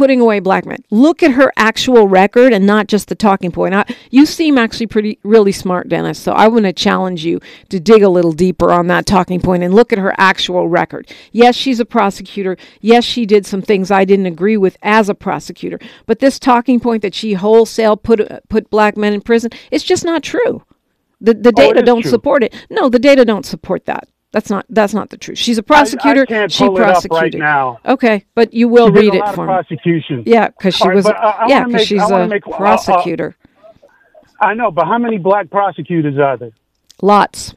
putting 0.00 0.18
away 0.18 0.40
black 0.40 0.64
men. 0.64 0.82
Look 0.90 1.22
at 1.22 1.32
her 1.32 1.52
actual 1.58 2.08
record 2.08 2.54
and 2.54 2.64
not 2.66 2.86
just 2.86 3.08
the 3.08 3.14
talking 3.14 3.52
point. 3.52 3.74
I, 3.74 3.84
you 4.10 4.24
seem 4.24 4.56
actually 4.56 4.86
pretty 4.86 5.18
really 5.24 5.52
smart, 5.52 5.90
Dennis. 5.90 6.18
So 6.18 6.32
I 6.32 6.48
want 6.48 6.64
to 6.64 6.72
challenge 6.72 7.22
you 7.26 7.38
to 7.68 7.78
dig 7.78 8.02
a 8.02 8.08
little 8.08 8.32
deeper 8.32 8.72
on 8.72 8.86
that 8.86 9.04
talking 9.04 9.42
point 9.42 9.62
and 9.62 9.74
look 9.74 9.92
at 9.92 9.98
her 9.98 10.14
actual 10.16 10.68
record. 10.68 11.12
Yes, 11.32 11.54
she's 11.54 11.80
a 11.80 11.84
prosecutor. 11.84 12.56
Yes, 12.80 13.04
she 13.04 13.26
did 13.26 13.44
some 13.44 13.60
things 13.60 13.90
I 13.90 14.06
didn't 14.06 14.24
agree 14.24 14.56
with 14.56 14.78
as 14.80 15.10
a 15.10 15.14
prosecutor. 15.14 15.78
But 16.06 16.20
this 16.20 16.38
talking 16.38 16.80
point 16.80 17.02
that 17.02 17.14
she 17.14 17.34
wholesale 17.34 17.98
put 17.98 18.26
put 18.48 18.70
black 18.70 18.96
men 18.96 19.12
in 19.12 19.20
prison, 19.20 19.50
it's 19.70 19.84
just 19.84 20.06
not 20.06 20.22
true. 20.22 20.64
The 21.20 21.34
the 21.34 21.48
Oh, 21.50 21.52
data 21.52 21.78
is 21.80 21.84
don't 21.84 22.02
true. 22.02 22.10
support 22.10 22.42
it. 22.42 22.54
No, 22.70 22.88
the 22.88 22.98
data 22.98 23.24
don't 23.24 23.44
support 23.46 23.84
that. 23.86 24.08
That's 24.32 24.48
not 24.48 24.64
that's 24.68 24.94
not 24.94 25.10
the 25.10 25.16
truth. 25.16 25.38
She's 25.38 25.58
a 25.58 25.62
prosecutor. 25.62 26.24
can't 26.24 26.52
she 26.52 26.64
pull 26.64 26.76
it 26.78 26.82
up 26.82 26.86
right 26.88 27.02
prosecuted. 27.10 27.40
now. 27.40 27.78
Okay, 27.84 28.24
but 28.34 28.54
you 28.54 28.68
will 28.68 28.86
She 28.88 28.92
read 29.00 29.14
it 29.14 29.26
for 29.34 29.42
me. 29.44 29.52
prosecution. 29.52 30.22
Yeah, 30.26 30.48
because 30.48 30.76
she 30.76 30.86
right, 30.86 30.94
was. 30.94 31.06
I- 31.06 31.12
I 31.12 31.46
yeah, 31.48 31.64
because 31.64 31.86
she's 31.86 32.00
I 32.00 32.20
a 32.22 32.28
make- 32.28 32.46
uh, 32.46 32.50
uh, 32.50 32.56
prosecutor. 32.56 33.36
I 34.40 34.54
know, 34.54 34.70
but 34.70 34.86
how 34.86 34.98
many 34.98 35.18
black 35.18 35.50
prosecutors 35.50 36.16
are 36.18 36.36
there? 36.36 36.52
Lots. 37.02 37.54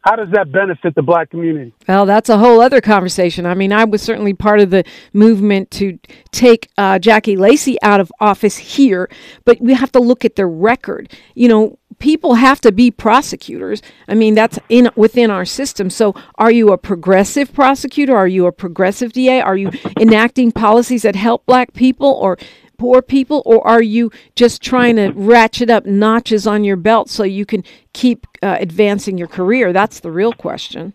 How 0.00 0.14
does 0.14 0.30
that 0.30 0.52
benefit 0.52 0.94
the 0.94 1.02
black 1.02 1.30
community? 1.30 1.74
Well, 1.88 2.06
that's 2.06 2.28
a 2.28 2.38
whole 2.38 2.60
other 2.60 2.80
conversation. 2.80 3.44
I 3.44 3.54
mean, 3.54 3.72
I 3.72 3.84
was 3.84 4.02
certainly 4.02 4.34
part 4.34 4.60
of 4.60 4.70
the 4.70 4.84
movement 5.12 5.72
to 5.72 5.98
take 6.30 6.68
uh, 6.78 7.00
Jackie 7.00 7.36
Lacey 7.36 7.76
out 7.82 7.98
of 7.98 8.12
office 8.20 8.56
here, 8.56 9.10
but 9.44 9.60
we 9.60 9.74
have 9.74 9.90
to 9.92 9.98
look 9.98 10.24
at 10.24 10.36
the 10.36 10.46
record. 10.46 11.12
You 11.34 11.48
know, 11.48 11.78
people 11.98 12.34
have 12.34 12.60
to 12.62 12.72
be 12.72 12.90
prosecutors. 12.90 13.82
I 14.08 14.14
mean, 14.14 14.34
that's 14.34 14.58
in 14.68 14.90
within 14.96 15.30
our 15.30 15.44
system. 15.44 15.90
So, 15.90 16.14
are 16.36 16.50
you 16.50 16.72
a 16.72 16.78
progressive 16.78 17.52
prosecutor? 17.52 18.16
Are 18.16 18.28
you 18.28 18.46
a 18.46 18.52
progressive 18.52 19.12
DA? 19.12 19.40
Are 19.40 19.56
you 19.56 19.70
enacting 19.98 20.52
policies 20.52 21.02
that 21.02 21.16
help 21.16 21.46
black 21.46 21.72
people 21.72 22.10
or 22.10 22.38
poor 22.78 23.00
people 23.00 23.42
or 23.46 23.66
are 23.66 23.82
you 23.82 24.10
just 24.34 24.62
trying 24.62 24.96
to 24.96 25.08
ratchet 25.12 25.70
up 25.70 25.86
notches 25.86 26.46
on 26.46 26.62
your 26.62 26.76
belt 26.76 27.08
so 27.08 27.22
you 27.24 27.46
can 27.46 27.64
keep 27.94 28.26
uh, 28.42 28.58
advancing 28.60 29.16
your 29.16 29.26
career 29.26 29.72
that's 29.72 30.00
the 30.00 30.10
real 30.10 30.30
question 30.30 30.92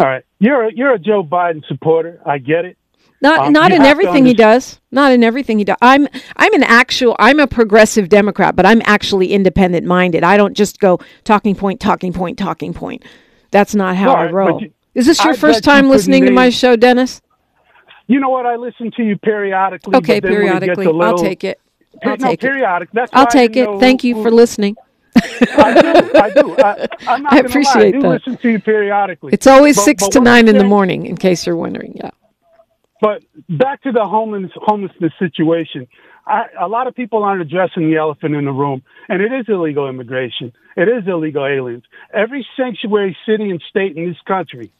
All 0.00 0.06
right, 0.06 0.24
you're 0.40 0.64
a, 0.64 0.72
you're 0.74 0.92
a 0.92 0.98
Joe 0.98 1.22
Biden 1.22 1.64
supporter. 1.66 2.20
I 2.26 2.38
get 2.38 2.64
it. 2.64 2.76
Not 3.24 3.46
Um, 3.46 3.52
not 3.54 3.72
in 3.72 3.82
everything 3.82 4.26
he 4.26 4.34
does. 4.34 4.78
Not 4.92 5.10
in 5.10 5.24
everything 5.24 5.58
he 5.58 5.64
does. 5.64 5.78
I'm 5.80 6.06
I'm 6.36 6.52
an 6.52 6.62
actual 6.62 7.16
I'm 7.18 7.40
a 7.40 7.46
progressive 7.46 8.08
Democrat, 8.10 8.54
but 8.54 8.66
I'm 8.66 8.82
actually 8.84 9.32
independent 9.32 9.86
minded. 9.86 10.22
I 10.22 10.36
don't 10.36 10.54
just 10.54 10.78
go 10.78 11.00
talking 11.24 11.54
point, 11.56 11.80
talking 11.80 12.12
point, 12.12 12.36
talking 12.38 12.74
point. 12.74 13.02
That's 13.50 13.74
not 13.74 13.96
how 13.96 14.12
I 14.12 14.24
Right, 14.24 14.26
but 14.30 14.34
roll. 14.34 14.60
you- 14.62 14.72
Is 14.94 15.06
this 15.06 15.24
your 15.24 15.32
I 15.32 15.36
first 15.36 15.64
bet 15.64 15.66
you 15.66 15.72
time 15.80 15.88
listening 15.88 16.26
to 16.26 16.30
my 16.32 16.50
show, 16.50 16.76
Dennis? 16.76 17.22
You 18.08 18.20
know 18.20 18.28
what? 18.28 18.44
I 18.44 18.56
listen 18.56 18.90
to 18.98 19.02
you 19.02 19.16
periodically. 19.16 19.96
Okay, 19.96 20.20
but 20.20 20.28
then 20.28 20.42
when 20.42 20.42
it 20.42 20.60
gets 20.60 20.60
periodically. 20.60 20.86
little, 20.86 21.02
I'll 21.02 21.16
take 21.16 21.44
it. 21.44 21.58
I'll 22.04 22.10
no, 22.18 22.26
take 22.28 22.34
it. 22.34 22.40
periodic. 22.40 22.88
That's 22.92 23.10
I'll 23.14 23.26
take 23.26 23.56
it. 23.56 23.80
Thank 23.80 24.04
you 24.04 24.22
for 24.22 24.30
listening. 24.30 24.76
I 25.16 25.20
do. 25.80 26.18
I 26.20 26.30
do. 26.30 26.56
I, 26.58 26.86
I'm 27.08 27.22
not 27.22 27.32
I 27.32 27.38
appreciate 27.38 27.74
lie. 27.74 27.88
I 27.88 27.90
do 27.92 28.02
that. 28.02 28.08
listen 28.08 28.36
to 28.36 28.48
you 28.50 28.58
periodically. 28.60 29.32
It's 29.32 29.46
always 29.46 29.76
But- 29.76 29.84
six 29.84 30.02
but 30.02 30.12
to 30.12 30.20
nine 30.20 30.46
in 30.48 30.58
the 30.58 30.64
morning, 30.64 31.06
in 31.06 31.16
case 31.16 31.46
you're 31.46 31.56
wondering. 31.56 31.92
Yeah. 31.96 32.10
But 33.04 33.22
back 33.50 33.82
to 33.82 33.92
the 33.92 34.06
homeless 34.06 34.50
homelessness 34.54 35.12
situation. 35.18 35.86
I, 36.26 36.44
a 36.58 36.68
lot 36.68 36.86
of 36.86 36.94
people 36.94 37.22
aren't 37.22 37.42
addressing 37.42 37.90
the 37.90 37.98
elephant 37.98 38.34
in 38.34 38.46
the 38.46 38.50
room, 38.50 38.82
and 39.10 39.20
it 39.20 39.30
is 39.30 39.44
illegal 39.46 39.86
immigration. 39.90 40.54
It 40.74 40.88
is 40.88 41.06
illegal 41.06 41.44
aliens. 41.44 41.82
Every 42.14 42.46
sanctuary 42.56 43.14
city 43.28 43.50
and 43.50 43.62
state 43.68 43.94
in 43.94 44.08
this 44.08 44.16
country, 44.26 44.72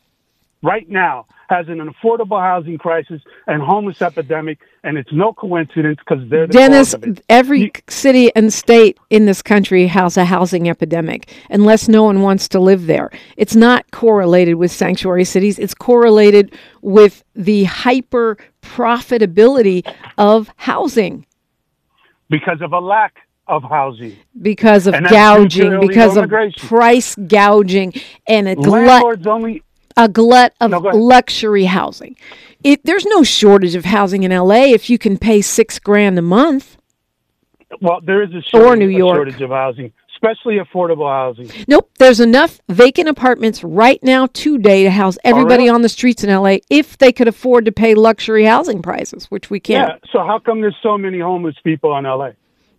right 0.65 0.89
now, 0.89 1.27
has 1.51 1.69
an 1.69 1.79
affordable 1.79 2.41
housing 2.41 2.79
crisis 2.79 3.21
and 3.47 3.63
homeless 3.63 4.01
epidemic, 4.01 4.59
and 4.83 4.97
it's 4.97 5.13
no 5.13 5.33
coincidence 5.33 5.99
because 5.99 6.27
they're 6.31 6.47
the 6.47 6.53
Dennis, 6.55 6.95
cause 6.95 7.03
of 7.03 7.05
it. 7.19 7.25
every 7.29 7.61
You- 7.65 7.71
city 7.89 8.35
and 8.35 8.53
state 8.53 8.99
in 9.11 9.27
this 9.27 9.43
country 9.43 9.87
has 9.89 10.17
a 10.17 10.25
housing 10.25 10.69
epidemic 10.71 11.31
unless 11.51 11.87
no 11.87 12.03
one 12.03 12.23
wants 12.23 12.49
to 12.49 12.59
live 12.59 12.87
there. 12.87 13.11
It's 13.37 13.55
not 13.55 13.91
correlated 13.91 14.55
with 14.57 14.73
sanctuary 14.73 15.25
cities, 15.25 15.59
it's 15.59 15.75
correlated 15.75 16.55
with 16.81 17.23
the 17.37 17.65
hyper 17.65 18.39
profitability 18.63 19.87
of 20.17 20.51
housing 20.57 21.27
because 22.31 22.63
of 22.63 22.73
a 22.73 22.81
lack 22.81 23.17
of 23.47 23.63
housing. 23.63 24.17
because 24.41 24.87
of 24.87 24.95
And 24.95 25.05
that's 25.05 25.55
due 25.55 25.65
to 25.65 25.69
gouging, 25.71 25.87
because 25.89 26.17
of 26.17 26.31
price 26.63 27.15
gouging 27.29 27.93
and 28.27 28.49
a 28.49 28.55
glut 28.57 28.87
Landlords 28.87 29.27
only 29.27 29.63
a 29.97 30.09
glut 30.09 30.55
of 30.61 30.71
No, 30.71 30.79
luxury 30.79 31.65
housing. 31.65 32.17
It, 32.63 32.85
there's 32.85 33.05
no 33.07 33.23
shortage 33.23 33.75
of 33.75 33.85
housing 33.85 34.23
in 34.23 34.31
LA 34.31 34.65
if 34.73 34.89
you 34.89 34.99
can 34.99 35.19
pay 35.19 35.41
6 35.43 35.79
grand 35.81 36.19
a 36.19 36.23
month. 36.23 36.77
well, 37.81 38.01
there 38.03 38.23
is 38.23 38.31
a 38.35 38.41
shortage, 38.43 38.79
New 38.81 38.89
York. 38.89 39.17
shortage 39.17 39.41
of 39.43 39.51
housing, 39.51 39.93
especially 40.15 40.59
affordable 40.59 41.09
housing. 41.11 41.51
Nope, 41.69 41.91
there's 41.99 42.21
enough 42.21 42.61
vacant 42.69 43.09
apartments 43.09 43.63
right 43.63 44.03
now 44.03 44.27
today 44.29 44.85
to 44.85 44.91
house 44.91 45.19
everybody 45.25 45.69
on 45.69 45.83
the 45.83 45.89
streets 45.89 46.25
in 46.25 46.31
LA 46.31 46.57
if 46.71 46.97
they 46.99 47.13
could 47.13 47.29
afford 47.29 47.65
to 47.67 47.73
pay 47.73 47.95
luxury 47.95 48.45
housing 48.45 48.81
prices, 48.81 49.27
which 49.27 49.51
we 49.51 49.61
can't. 49.61 50.01
Yeah. 50.03 50.11
So 50.13 50.21
how 50.21 50.39
come 50.39 50.61
there's 50.61 50.77
so 50.83 50.97
many 50.97 51.21
homeless 51.21 51.57
people 51.63 51.97
in 51.99 52.05
LA? 52.05 52.31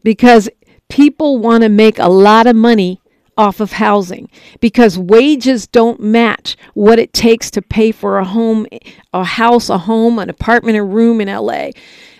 Because 0.03 0.49
people 0.89 1.37
want 1.39 1.63
to 1.63 1.69
make 1.69 1.99
a 1.99 2.09
lot 2.09 2.47
of 2.47 2.55
money 2.55 3.01
off 3.37 3.59
of 3.59 3.73
housing 3.73 4.29
because 4.59 4.97
wages 4.97 5.67
don't 5.67 5.99
match 5.99 6.55
what 6.73 6.99
it 6.99 7.13
takes 7.13 7.51
to 7.51 7.61
pay 7.61 7.91
for 7.91 8.17
a 8.17 8.25
home, 8.25 8.65
a 9.13 9.23
house, 9.23 9.69
a 9.69 9.77
home, 9.77 10.19
an 10.19 10.29
apartment, 10.29 10.77
a 10.77 10.83
room 10.83 11.21
in 11.21 11.27
LA. 11.27 11.69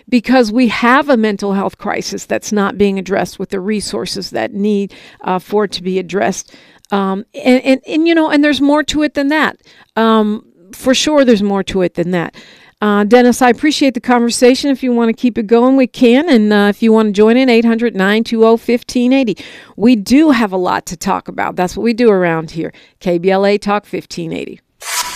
Because 0.08 0.52
we 0.52 0.68
have 0.68 1.08
a 1.08 1.16
mental 1.16 1.54
health 1.54 1.78
crisis 1.78 2.26
that's 2.26 2.52
not 2.52 2.78
being 2.78 2.96
addressed 2.96 3.40
with 3.40 3.50
the 3.50 3.58
resources 3.58 4.30
that 4.30 4.52
need 4.52 4.94
uh, 5.22 5.40
for 5.40 5.64
it 5.64 5.72
to 5.72 5.82
be 5.82 5.98
addressed. 5.98 6.54
Um, 6.92 7.24
and, 7.34 7.60
and, 7.64 7.80
and, 7.88 8.06
you 8.06 8.14
know, 8.14 8.30
and 8.30 8.44
there's 8.44 8.60
more 8.60 8.84
to 8.84 9.02
it 9.02 9.14
than 9.14 9.28
that. 9.28 9.60
Um, 9.96 10.46
for 10.72 10.94
sure, 10.94 11.24
there's 11.24 11.42
more 11.42 11.64
to 11.64 11.82
it 11.82 11.94
than 11.94 12.12
that. 12.12 12.36
Uh, 12.82 13.04
Dennis, 13.04 13.40
I 13.40 13.48
appreciate 13.48 13.94
the 13.94 14.00
conversation. 14.00 14.70
If 14.70 14.82
you 14.82 14.92
want 14.92 15.08
to 15.08 15.14
keep 15.14 15.38
it 15.38 15.46
going, 15.46 15.76
we 15.76 15.86
can. 15.86 16.28
And 16.28 16.52
uh, 16.52 16.66
if 16.68 16.82
you 16.82 16.92
want 16.92 17.08
to 17.08 17.12
join 17.12 17.38
in, 17.38 17.48
800 17.48 17.94
920 17.94 18.36
1580. 18.44 19.42
We 19.76 19.96
do 19.96 20.30
have 20.30 20.52
a 20.52 20.58
lot 20.58 20.84
to 20.86 20.96
talk 20.96 21.28
about. 21.28 21.56
That's 21.56 21.74
what 21.74 21.84
we 21.84 21.94
do 21.94 22.10
around 22.10 22.50
here. 22.50 22.72
KBLA 23.00 23.60
Talk 23.62 23.84
1580. 23.84 24.60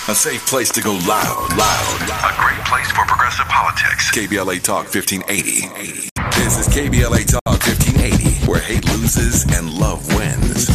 A 0.09 0.15
safe 0.15 0.47
place 0.47 0.71
to 0.73 0.81
go 0.81 0.93
loud, 0.93 1.51
loud, 1.57 2.09
loud. 2.09 2.33
A 2.33 2.41
great 2.41 2.65
place 2.65 2.91
for 2.93 3.05
progressive 3.05 3.47
politics. 3.47 4.11
KBLA 4.11 4.63
Talk 4.63 4.93
1580. 4.93 6.09
This 6.41 6.59
is 6.59 6.69
KBLA 6.75 7.27
Talk 7.27 7.43
1580, 7.45 8.51
where 8.51 8.61
hate 8.61 8.87
loses 8.87 9.45
and 9.55 9.71
love 9.75 10.07
wins. 10.17 10.69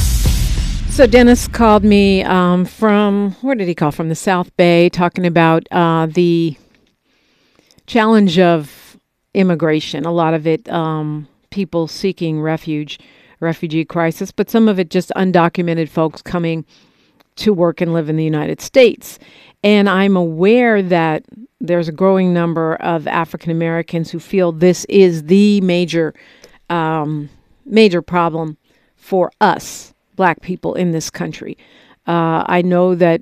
So 0.93 1.07
Dennis 1.07 1.47
called 1.47 1.83
me 1.83 2.23
um, 2.23 2.63
from 2.63 3.31
where 3.41 3.55
did 3.55 3.67
he 3.67 3.73
call 3.73 3.91
from 3.91 4.09
the 4.09 4.15
South 4.15 4.55
Bay, 4.55 4.89
talking 4.89 5.25
about 5.25 5.67
uh, 5.71 6.05
the 6.05 6.55
challenge 7.85 8.39
of 8.39 8.97
immigration. 9.33 10.05
A 10.05 10.11
lot 10.11 10.33
of 10.33 10.47
it, 10.47 10.67
um, 10.69 11.27
people 11.49 11.87
seeking 11.87 12.41
refuge, 12.41 12.99
refugee 13.39 13.85
crisis, 13.85 14.31
but 14.31 14.49
some 14.49 14.67
of 14.67 14.79
it 14.79 14.89
just 14.89 15.11
undocumented 15.15 15.89
folks 15.89 16.21
coming 16.21 16.65
to 17.35 17.53
work 17.53 17.81
and 17.81 17.93
live 17.93 18.09
in 18.09 18.15
the 18.15 18.23
United 18.23 18.61
States. 18.61 19.19
And 19.63 19.89
I'm 19.89 20.15
aware 20.15 20.81
that 20.81 21.23
there's 21.59 21.87
a 21.87 21.91
growing 21.91 22.33
number 22.33 22.75
of 22.75 23.07
African 23.07 23.51
Americans 23.51 24.11
who 24.11 24.19
feel 24.19 24.51
this 24.51 24.85
is 24.85 25.23
the 25.23 25.59
major, 25.61 26.13
um, 26.69 27.29
major 27.65 28.01
problem 28.01 28.57
for 28.95 29.31
us, 29.41 29.93
black 30.15 30.41
people 30.41 30.75
in 30.75 30.91
this 30.91 31.09
country. 31.09 31.57
Uh, 32.07 32.43
I 32.47 32.61
know 32.61 32.95
that 32.95 33.21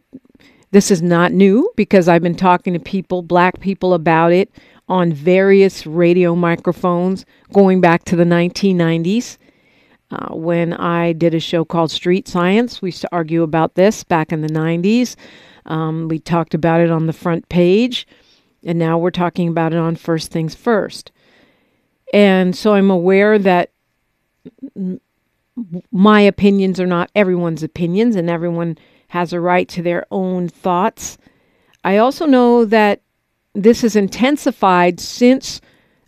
this 0.73 0.89
is 0.89 1.03
not 1.03 1.31
new 1.31 1.71
because 1.75 2.07
I've 2.07 2.23
been 2.23 2.35
talking 2.35 2.73
to 2.73 2.79
people, 2.79 3.21
black 3.21 3.59
people, 3.59 3.93
about 3.93 4.33
it 4.33 4.51
on 4.89 5.13
various 5.13 5.85
radio 5.85 6.35
microphones 6.35 7.25
going 7.53 7.79
back 7.79 8.03
to 8.05 8.15
the 8.15 8.23
1990s. 8.23 9.37
Uh, 10.09 10.35
when 10.35 10.73
I 10.73 11.13
did 11.13 11.35
a 11.35 11.39
show 11.39 11.63
called 11.63 11.91
Street 11.91 12.27
Science, 12.27 12.81
we 12.81 12.87
used 12.87 13.01
to 13.01 13.09
argue 13.11 13.43
about 13.43 13.75
this 13.75 14.03
back 14.03 14.31
in 14.31 14.41
the 14.41 14.49
90s. 14.49 15.15
Um, 15.67 16.07
we 16.07 16.17
talked 16.17 16.55
about 16.55 16.81
it 16.81 16.89
on 16.89 17.05
the 17.05 17.13
front 17.13 17.47
page, 17.49 18.07
and 18.63 18.79
now 18.79 18.97
we're 18.97 19.11
talking 19.11 19.47
about 19.47 19.73
it 19.73 19.79
on 19.79 19.95
First 19.95 20.31
Things 20.31 20.55
First. 20.55 21.11
And 22.11 22.55
so 22.55 22.73
I'm 22.73 22.89
aware 22.89 23.37
that 23.37 23.69
my 25.91 26.21
opinions 26.21 26.79
are 26.79 26.87
not 26.87 27.11
everyone's 27.13 27.61
opinions, 27.61 28.15
and 28.15 28.27
everyone 28.27 28.79
has 29.13 29.32
a 29.32 29.39
right 29.39 29.70
to 29.70 29.84
their 29.84 30.08
own 30.10 30.50
thoughts. 30.50 31.20
I 31.84 31.98
also 31.98 32.25
know 32.25 32.65
that 32.65 33.03
this 33.53 33.82
has 33.82 33.96
intensified 33.96 35.00
since 35.00 35.62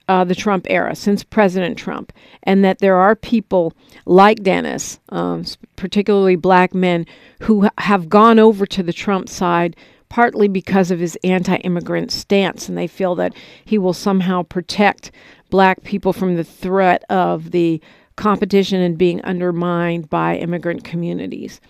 uh, 0.07 0.23
the 0.23 0.33
Trump 0.33 0.65
era, 0.71 0.95
since 0.95 1.23
President 1.23 1.77
Trump, 1.77 2.11
and 2.41 2.65
that 2.65 2.79
there 2.79 2.95
are 2.95 3.15
people 3.15 3.73
like 4.07 4.41
Dennis, 4.41 4.99
um, 5.09 5.45
particularly 5.75 6.35
black 6.35 6.73
men, 6.73 7.05
who 7.41 7.69
have 7.77 8.09
gone 8.09 8.39
over 8.39 8.65
to 8.65 8.81
the 8.81 8.91
Trump 8.91 9.29
side 9.29 9.75
partly 10.09 10.47
because 10.47 10.89
of 10.89 10.99
his 10.99 11.15
anti 11.23 11.57
immigrant 11.57 12.11
stance, 12.11 12.67
and 12.67 12.75
they 12.75 12.87
feel 12.87 13.13
that 13.13 13.35
he 13.65 13.77
will 13.77 13.93
somehow 13.93 14.41
protect 14.41 15.11
black 15.51 15.83
people 15.83 16.11
from 16.11 16.37
the 16.37 16.43
threat 16.43 17.03
of 17.11 17.51
the 17.51 17.79
competition 18.15 18.81
and 18.81 18.97
being 18.97 19.21
undermined 19.21 20.09
by 20.09 20.37
immigrant 20.37 20.83
communities. 20.83 21.61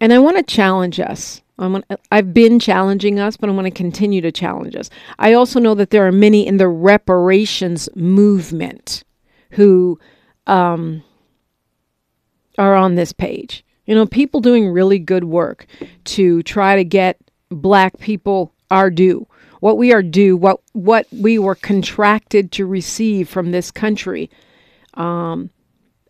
And 0.00 0.12
I 0.12 0.18
want 0.18 0.36
to 0.36 0.42
challenge 0.42 1.00
us. 1.00 1.42
I 1.58 1.66
want, 1.68 1.86
I've 2.12 2.34
been 2.34 2.58
challenging 2.58 3.18
us, 3.18 3.36
but 3.36 3.48
I 3.48 3.52
want 3.52 3.66
to 3.66 3.70
continue 3.70 4.20
to 4.20 4.30
challenge 4.30 4.76
us. 4.76 4.90
I 5.18 5.32
also 5.32 5.58
know 5.58 5.74
that 5.74 5.90
there 5.90 6.06
are 6.06 6.12
many 6.12 6.46
in 6.46 6.58
the 6.58 6.68
reparations 6.68 7.88
movement 7.94 9.04
who 9.50 9.98
um, 10.46 11.02
are 12.58 12.74
on 12.74 12.94
this 12.94 13.12
page. 13.12 13.64
You 13.86 13.94
know, 13.94 14.04
people 14.06 14.40
doing 14.40 14.68
really 14.68 14.98
good 14.98 15.24
work 15.24 15.66
to 16.04 16.42
try 16.42 16.76
to 16.76 16.84
get 16.84 17.18
black 17.50 17.98
people 17.98 18.52
our 18.70 18.90
due. 18.90 19.26
What 19.60 19.78
we 19.78 19.92
are 19.92 20.02
due, 20.02 20.36
what 20.36 20.60
what 20.72 21.06
we 21.10 21.38
were 21.38 21.54
contracted 21.54 22.52
to 22.52 22.66
receive 22.66 23.28
from 23.28 23.52
this 23.52 23.70
country 23.70 24.30
um, 24.94 25.50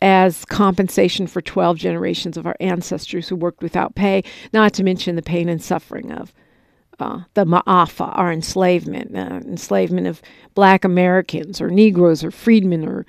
as 0.02 0.44
compensation 0.44 1.26
for 1.26 1.40
12 1.40 1.76
generations 1.76 2.36
of 2.36 2.46
our 2.46 2.56
ancestors 2.60 3.28
who 3.28 3.36
worked 3.36 3.62
without 3.62 3.94
pay, 3.94 4.22
not 4.52 4.72
to 4.74 4.84
mention 4.84 5.16
the 5.16 5.22
pain 5.22 5.48
and 5.48 5.62
suffering 5.62 6.12
of 6.12 6.32
uh, 6.98 7.20
the 7.34 7.44
Ma'afa, 7.44 8.16
our 8.16 8.32
enslavement, 8.32 9.16
uh, 9.16 9.40
enslavement 9.46 10.06
of 10.06 10.22
black 10.54 10.84
Americans 10.84 11.60
or 11.60 11.70
Negroes 11.70 12.24
or 12.24 12.30
freedmen 12.30 12.86
or 12.86 13.06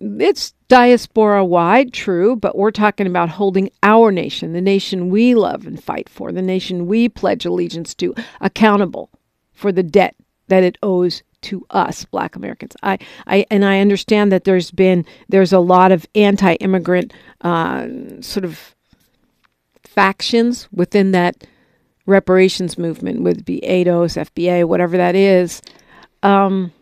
it's 0.00 0.54
diaspora 0.68 1.44
wide, 1.44 1.92
true, 1.92 2.34
but 2.34 2.56
we're 2.56 2.72
talking 2.72 3.06
about 3.06 3.28
holding 3.28 3.70
our 3.82 4.10
nation, 4.10 4.52
the 4.52 4.60
nation 4.60 5.08
we 5.08 5.34
love 5.34 5.66
and 5.66 5.82
fight 5.82 6.08
for, 6.08 6.32
the 6.32 6.42
nation 6.42 6.86
we 6.86 7.08
pledge 7.08 7.46
allegiance 7.46 7.94
to, 7.94 8.14
accountable 8.40 9.08
for 9.52 9.70
the 9.70 9.84
debt 9.84 10.16
that 10.48 10.64
it 10.64 10.76
owes 10.82 11.22
to 11.44 11.66
us, 11.70 12.04
Black 12.04 12.36
Americans. 12.36 12.76
I, 12.82 12.98
I 13.26 13.46
and 13.50 13.64
I 13.64 13.80
understand 13.80 14.32
that 14.32 14.44
there's 14.44 14.70
been 14.70 15.04
there's 15.28 15.52
a 15.52 15.58
lot 15.60 15.92
of 15.92 16.06
anti-immigrant 16.14 17.12
uh, 17.40 17.88
sort 18.20 18.44
of 18.44 18.74
factions 19.82 20.68
within 20.72 21.12
that 21.12 21.46
reparations 22.06 22.76
movement, 22.76 23.22
it 23.22 23.44
be 23.44 23.60
ADOS, 23.60 24.16
FBA, 24.16 24.66
whatever 24.66 24.96
that 24.96 25.14
is. 25.14 25.62
Um, 26.22 26.72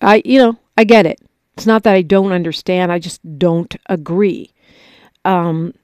I, 0.00 0.22
you 0.24 0.38
know, 0.38 0.56
I 0.76 0.84
get 0.84 1.06
it. 1.06 1.20
It's 1.56 1.66
not 1.66 1.82
that 1.84 1.94
I 1.94 2.02
don't 2.02 2.32
understand. 2.32 2.92
I 2.92 2.98
just 2.98 3.20
don't 3.38 3.74
agree. 3.86 4.52
Um, 5.24 5.74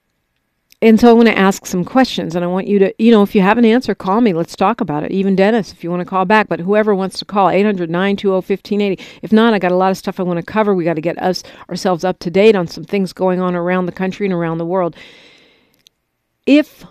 and 0.82 1.00
so 1.00 1.08
I 1.08 1.12
want 1.12 1.28
to 1.28 1.38
ask 1.38 1.66
some 1.66 1.84
questions, 1.84 2.34
and 2.34 2.44
I 2.44 2.48
want 2.48 2.66
you 2.66 2.78
to, 2.80 2.94
you 2.98 3.10
know, 3.10 3.22
if 3.22 3.34
you 3.34 3.40
have 3.40 3.58
an 3.58 3.64
answer, 3.64 3.94
call 3.94 4.20
me. 4.20 4.32
Let's 4.32 4.56
talk 4.56 4.80
about 4.80 5.02
it. 5.02 5.12
Even 5.12 5.36
Dennis, 5.36 5.72
if 5.72 5.82
you 5.82 5.90
want 5.90 6.00
to 6.00 6.06
call 6.06 6.24
back, 6.24 6.48
but 6.48 6.60
whoever 6.60 6.94
wants 6.94 7.18
to 7.20 7.24
call, 7.24 7.48
800 7.48 7.88
920 7.88 8.34
1580. 8.34 9.02
If 9.22 9.32
not, 9.32 9.54
I 9.54 9.58
got 9.58 9.72
a 9.72 9.76
lot 9.76 9.90
of 9.90 9.96
stuff 9.96 10.20
I 10.20 10.24
want 10.24 10.38
to 10.38 10.44
cover. 10.44 10.74
We 10.74 10.84
got 10.84 10.94
to 10.94 11.00
get 11.00 11.18
us 11.18 11.42
ourselves 11.68 12.04
up 12.04 12.18
to 12.20 12.30
date 12.30 12.54
on 12.54 12.66
some 12.66 12.84
things 12.84 13.12
going 13.12 13.40
on 13.40 13.54
around 13.54 13.86
the 13.86 13.92
country 13.92 14.26
and 14.26 14.34
around 14.34 14.58
the 14.58 14.66
world. 14.66 14.96
If 16.46 16.84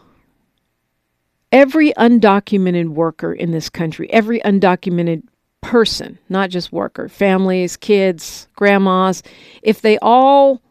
every 1.51 1.93
undocumented 1.93 2.89
worker 2.89 3.31
in 3.31 3.51
this 3.51 3.69
country, 3.69 4.11
every 4.11 4.39
undocumented 4.41 5.23
person, 5.61 6.17
not 6.29 6.49
just 6.49 6.71
worker, 6.73 7.07
families, 7.07 7.77
kids, 7.77 8.47
grandmas, 8.55 9.23
if 9.61 9.81
they 9.81 9.97
all 9.99 10.61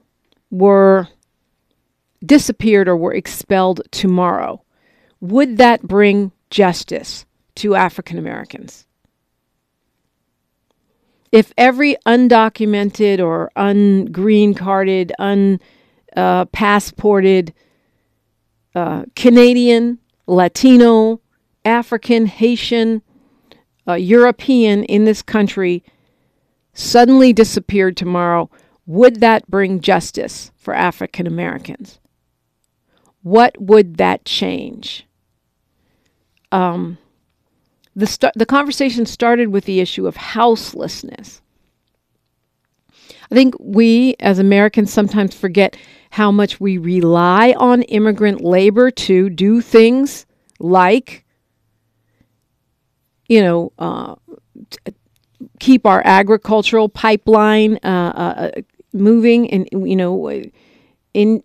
were 0.51 1.09
disappeared 2.25 2.89
or 2.89 2.97
were 2.97 3.15
expelled 3.15 3.83
tomorrow, 3.91 4.63
would 5.21 5.59
that 5.59 5.83
bring 5.83 6.33
justice 6.51 7.27
to 7.57 7.75
African 7.75 8.19
Americans? 8.19 8.87
If 11.31 11.53
every 11.57 11.97
undocumented 12.07 13.25
or 13.25 13.51
ungreen 13.57 14.55
carded, 14.55 15.13
unpassported 15.19 17.53
uh, 18.75 18.79
uh, 18.79 19.05
Canadian, 19.17 19.99
Latino, 20.27 21.21
African, 21.65 22.27
Haitian, 22.27 23.03
uh, 23.89 23.95
European 23.95 24.85
in 24.85 25.05
this 25.05 25.23
country 25.23 25.83
suddenly 26.75 27.33
disappeared 27.33 27.97
tomorrow, 27.97 28.51
would 28.87 29.21
that 29.21 29.49
bring 29.49 29.81
justice 29.81 30.53
for 30.57 30.75
African 30.75 31.27
Americans? 31.27 31.99
What 33.23 33.61
would 33.61 33.97
that 33.97 34.25
change? 34.25 35.07
Um, 36.51 36.99
the 37.95 38.07
st- 38.07 38.35
the 38.35 38.47
conversation 38.47 39.07
started 39.07 39.49
with 39.49 39.65
the 39.65 39.81
issue 39.81 40.07
of 40.07 40.17
houselessness. 40.17 41.41
I 43.31 43.35
think 43.35 43.55
we 43.59 44.17
as 44.21 44.39
Americans 44.39 44.93
sometimes 44.93 45.35
forget 45.35 45.77
how 46.11 46.31
much 46.31 46.61
we 46.61 46.77
rely 46.77 47.55
on 47.57 47.83
immigrant 47.83 48.43
labor 48.43 48.91
to 48.91 49.31
do 49.31 49.63
things 49.63 50.27
like, 50.59 51.25
you 53.29 53.41
know, 53.43 53.73
uh, 53.79 54.15
t- 54.69 54.95
keep 55.59 55.87
our 55.87 56.03
agricultural 56.05 56.91
pipeline 56.91 57.79
uh, 57.83 58.13
uh, 58.15 58.51
moving, 58.93 59.51
and 59.51 59.69
you 59.73 59.97
know, 59.97 60.43
in 61.15 61.43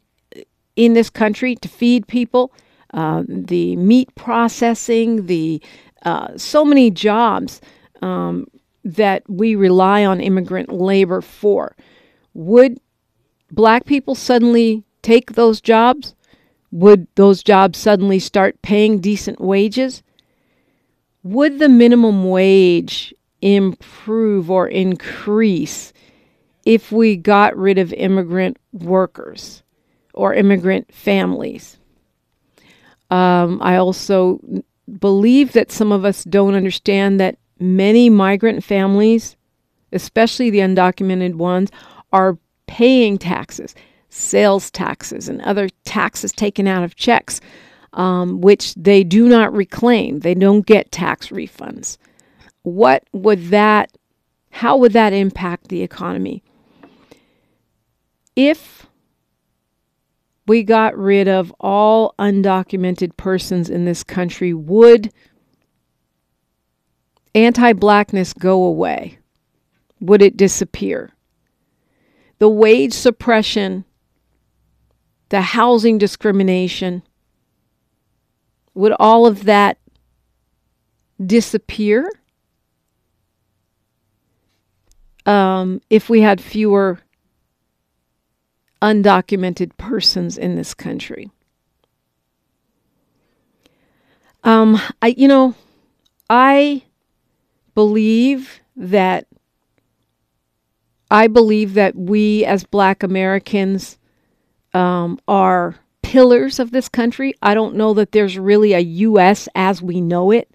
in 0.77 0.93
this 0.93 1.09
country 1.09 1.55
to 1.57 1.67
feed 1.67 2.07
people, 2.07 2.53
uh, 2.93 3.23
the 3.27 3.75
meat 3.75 4.13
processing, 4.15 5.25
the 5.25 5.61
uh, 6.03 6.37
so 6.37 6.63
many 6.63 6.89
jobs 6.89 7.59
um, 8.01 8.47
that 8.85 9.23
we 9.27 9.55
rely 9.55 10.05
on 10.05 10.21
immigrant 10.21 10.71
labor 10.71 11.19
for. 11.19 11.75
Would 12.33 12.79
black 13.51 13.85
people 13.85 14.15
suddenly 14.15 14.83
take 15.01 15.33
those 15.33 15.59
jobs? 15.59 16.15
Would 16.71 17.07
those 17.15 17.43
jobs 17.43 17.79
suddenly 17.79 18.19
start 18.19 18.61
paying 18.61 18.99
decent 18.99 19.41
wages? 19.41 20.03
Would 21.23 21.59
the 21.59 21.69
minimum 21.69 22.29
wage 22.29 23.13
improve 23.41 24.51
or 24.51 24.67
increase 24.67 25.91
if 26.65 26.91
we 26.91 27.15
got 27.15 27.57
rid 27.57 27.79
of 27.79 27.91
immigrant 27.93 28.57
workers? 28.71 29.63
Or 30.17 30.33
immigrant 30.33 30.93
families. 30.93 31.77
Um, 33.09 33.59
I 33.61 33.77
also 33.77 34.39
believe 34.99 35.53
that 35.53 35.71
some 35.71 35.91
of 35.91 36.03
us 36.03 36.23
don't 36.23 36.55
understand 36.55 37.19
that 37.19 37.37
many 37.59 38.09
migrant 38.09 38.63
families, 38.63 39.35
especially 39.91 40.49
the 40.49 40.59
undocumented 40.59 41.35
ones, 41.35 41.71
are 42.11 42.37
paying 42.67 43.17
taxes, 43.17 43.75
sales 44.09 44.71
taxes, 44.71 45.29
and 45.29 45.41
other 45.41 45.69
taxes 45.85 46.31
taken 46.31 46.67
out 46.67 46.83
of 46.83 46.95
checks, 46.95 47.39
um, 47.93 48.41
which 48.41 48.73
they 48.75 49.03
do 49.03 49.29
not 49.29 49.53
reclaim. 49.53 50.19
They 50.19 50.35
don't 50.35 50.65
get 50.65 50.91
tax 50.91 51.27
refunds. 51.27 51.97
What 52.63 53.03
would 53.13 53.47
that, 53.49 53.91
how 54.49 54.77
would 54.77 54.93
that 54.93 55.13
impact 55.13 55.69
the 55.69 55.81
economy? 55.81 56.43
If 58.35 58.86
we 60.47 60.63
got 60.63 60.97
rid 60.97 61.27
of 61.27 61.53
all 61.59 62.15
undocumented 62.17 63.17
persons 63.17 63.69
in 63.69 63.85
this 63.85 64.03
country, 64.03 64.53
would 64.53 65.11
anti 67.35 67.73
blackness 67.73 68.33
go 68.33 68.63
away? 68.63 69.19
Would 69.99 70.21
it 70.21 70.37
disappear? 70.37 71.11
The 72.39 72.49
wage 72.49 72.93
suppression, 72.93 73.83
the 75.29 75.41
housing 75.41 75.97
discrimination, 75.97 77.03
would 78.73 78.93
all 78.99 79.25
of 79.25 79.45
that 79.45 79.79
disappear 81.25 82.09
um, 85.25 85.81
if 85.89 86.09
we 86.09 86.21
had 86.21 86.39
fewer 86.39 86.99
undocumented 88.81 89.75
persons 89.77 90.37
in 90.37 90.55
this 90.55 90.73
country. 90.73 91.29
Um, 94.43 94.79
I, 95.01 95.07
you 95.17 95.27
know, 95.27 95.55
I 96.29 96.83
believe 97.75 98.59
that 98.75 99.27
I 101.09 101.27
believe 101.27 101.73
that 101.75 101.95
we 101.95 102.45
as 102.45 102.63
Black 102.63 103.01
Americans 103.01 103.97
um, 104.73 105.19
are 105.27 105.75
pillars 106.01 106.59
of 106.59 106.71
this 106.71 106.89
country. 106.89 107.33
I 107.41 107.53
don't 107.53 107.75
know 107.75 107.93
that 107.93 108.11
there's 108.11 108.37
really 108.37 108.73
a 108.73 108.79
U.S. 108.79 109.47
as 109.55 109.81
we 109.81 110.01
know 110.01 110.31
it 110.31 110.49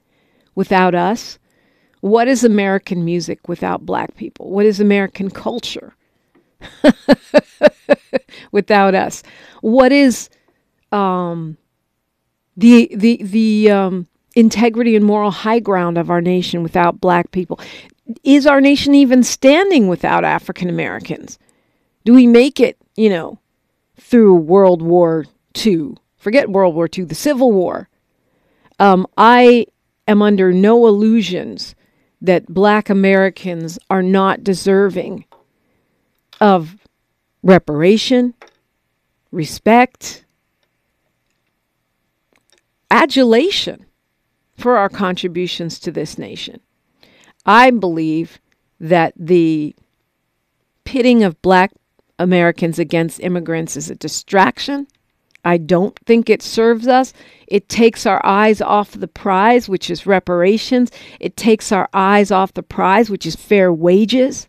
without 0.55 0.95
us. 0.95 1.39
What 2.01 2.29
is 2.29 2.45
American 2.45 3.05
music 3.05 3.49
without 3.49 3.87
Black 3.87 4.15
people? 4.17 4.51
What 4.51 4.67
is 4.67 4.81
American 4.81 5.31
culture 5.31 5.95
without 8.53 8.95
us. 8.95 9.23
What 9.61 9.93
is 9.93 10.29
um, 10.91 11.57
the 12.57 12.91
the 12.95 13.21
the 13.23 13.71
um, 13.71 14.07
integrity 14.35 14.97
and 14.97 15.05
moral 15.05 15.31
high 15.31 15.61
ground 15.61 15.99
of 15.99 16.11
our 16.11 16.21
nation 16.21 16.63
without 16.63 17.01
black 17.01 17.31
people? 17.31 17.61
Is 18.25 18.47
our 18.47 18.61
nation 18.61 18.95
even 18.95 19.23
standing 19.23 19.89
without 19.89 20.25
African 20.25 20.69
Americans? 20.69 21.39
Do 22.05 22.13
we 22.13 22.27
make 22.27 22.59
it, 22.59 22.77
you 22.97 23.09
know, 23.09 23.39
through 23.97 24.35
World 24.35 24.83
War 24.83 25.25
II? 25.65 25.95
Forget 26.17 26.51
World 26.51 26.75
War 26.75 26.89
II, 26.97 27.05
the 27.05 27.15
Civil 27.15 27.53
War. 27.53 27.89
Um, 28.79 29.07
I 29.17 29.67
am 30.09 30.23
under 30.23 30.53
no 30.53 30.87
illusions 30.87 31.75
that 32.21 32.47
black 32.47 32.91
Americans 32.91 33.79
are 33.91 34.03
not 34.03 34.45
deserving 34.45 35.25
of 36.41 36.77
reparation, 37.43 38.35
respect, 39.31 40.25
adulation 42.91 43.87
for 44.57 44.77
our 44.77 44.89
contributions 44.89 45.79
to 45.81 45.91
this 45.91 46.19
nation. 46.19 46.61
I 47.45 47.71
believe 47.71 48.41
that 48.79 49.15
the 49.17 49.75
pitting 50.85 51.23
of 51.23 51.41
black 51.43 51.73
Americans 52.19 52.79
against 52.79 53.21
immigrants 53.21 53.77
is 53.77 53.91
a 53.91 53.95
distraction. 53.95 54.87
I 55.45 55.57
don't 55.57 55.99
think 56.07 56.31
it 56.31 56.43
serves 56.43 56.87
us. 56.87 57.13
It 57.49 57.69
takes 57.69 58.07
our 58.07 58.25
eyes 58.25 58.61
off 58.61 58.93
the 58.93 59.09
prize, 59.09 59.69
which 59.69 59.91
is 59.91 60.07
reparations. 60.07 60.93
It 61.19 61.37
takes 61.37 61.73
our 61.73 61.89
eyes 61.93 62.31
off 62.31 62.55
the 62.55 62.63
prize, 62.63 63.11
which 63.11 63.27
is 63.27 63.35
fair 63.35 63.73
wages 63.73 64.47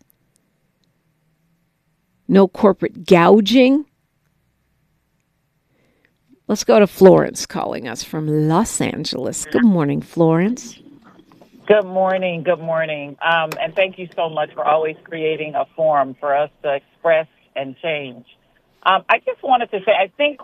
no 2.28 2.48
corporate 2.48 3.06
gouging. 3.06 3.86
Let's 6.48 6.64
go 6.64 6.78
to 6.78 6.86
Florence 6.86 7.46
calling 7.46 7.88
us 7.88 8.04
from 8.04 8.48
Los 8.48 8.80
Angeles. 8.80 9.46
Good 9.46 9.64
morning, 9.64 10.02
Florence. 10.02 10.78
Good 11.66 11.84
morning. 11.86 12.42
Good 12.44 12.60
morning. 12.60 13.16
Um, 13.22 13.50
and 13.60 13.74
thank 13.74 13.98
you 13.98 14.08
so 14.16 14.30
much 14.30 14.52
for 14.54 14.64
always 14.64 14.96
creating 15.04 15.54
a 15.54 15.66
forum 15.76 16.16
for 16.20 16.36
us 16.36 16.50
to 16.62 16.74
express 16.74 17.28
and 17.56 17.76
change. 17.82 18.26
Um, 18.84 19.04
I 19.08 19.18
just 19.20 19.42
wanted 19.42 19.70
to 19.72 19.80
say, 19.86 19.92
I 19.92 20.08
think 20.16 20.40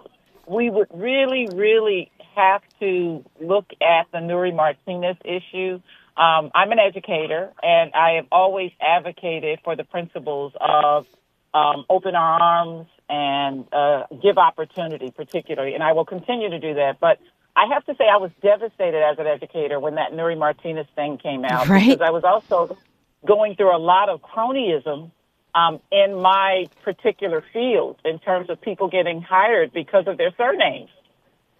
we 0.49 0.71
would 0.71 0.88
really, 0.95 1.49
really 1.55 2.12
have 2.37 2.62
to 2.81 3.25
look 3.40 3.66
at 3.83 4.07
the 4.12 4.19
Nury 4.19 4.55
Martinez 4.55 5.16
issue 5.25 5.81
Um, 6.16 6.51
I'm 6.55 6.73
an 6.73 6.79
educator, 6.79 7.53
and 7.62 7.93
I 7.95 8.12
have 8.16 8.27
always 8.33 8.73
advocated 8.81 9.61
for 9.64 9.77
the 9.77 9.85
principles 9.85 10.53
of 10.61 11.07
um, 11.55 11.85
open 11.89 12.15
our 12.15 12.41
arms 12.41 12.87
and 13.09 13.67
uh, 13.73 14.07
give 14.23 14.39
opportunity, 14.39 15.11
particularly, 15.11 15.75
and 15.75 15.83
I 15.83 15.93
will 15.93 16.05
continue 16.05 16.51
to 16.51 16.59
do 16.59 16.75
that. 16.75 17.01
But 17.01 17.19
I 17.57 17.67
have 17.73 17.85
to 17.87 17.95
say, 17.97 18.05
I 18.11 18.19
was 18.19 18.31
devastated 18.43 19.03
as 19.03 19.19
an 19.19 19.27
educator 19.27 19.81
when 19.81 19.97
that 19.97 20.13
Nury 20.13 20.39
Martinez 20.39 20.87
thing 20.95 21.19
came 21.19 21.45
out 21.45 21.69
right. 21.69 21.89
because 21.89 22.01
I 22.01 22.11
was 22.11 22.25
also 22.25 22.79
going 23.27 23.57
through 23.57 23.75
a 23.75 23.79
lot 23.79 24.09
of 24.09 24.23
cronyism 24.23 25.11
um, 25.55 25.81
in 25.91 26.15
my 26.15 26.67
particular 26.83 27.45
field 27.53 27.99
in 28.05 28.19
terms 28.21 28.51
of 28.51 28.61
people 28.61 28.89
getting 28.89 29.21
hired 29.21 29.73
because 29.73 30.07
of 30.07 30.17
their 30.17 30.33
surnames 30.37 30.91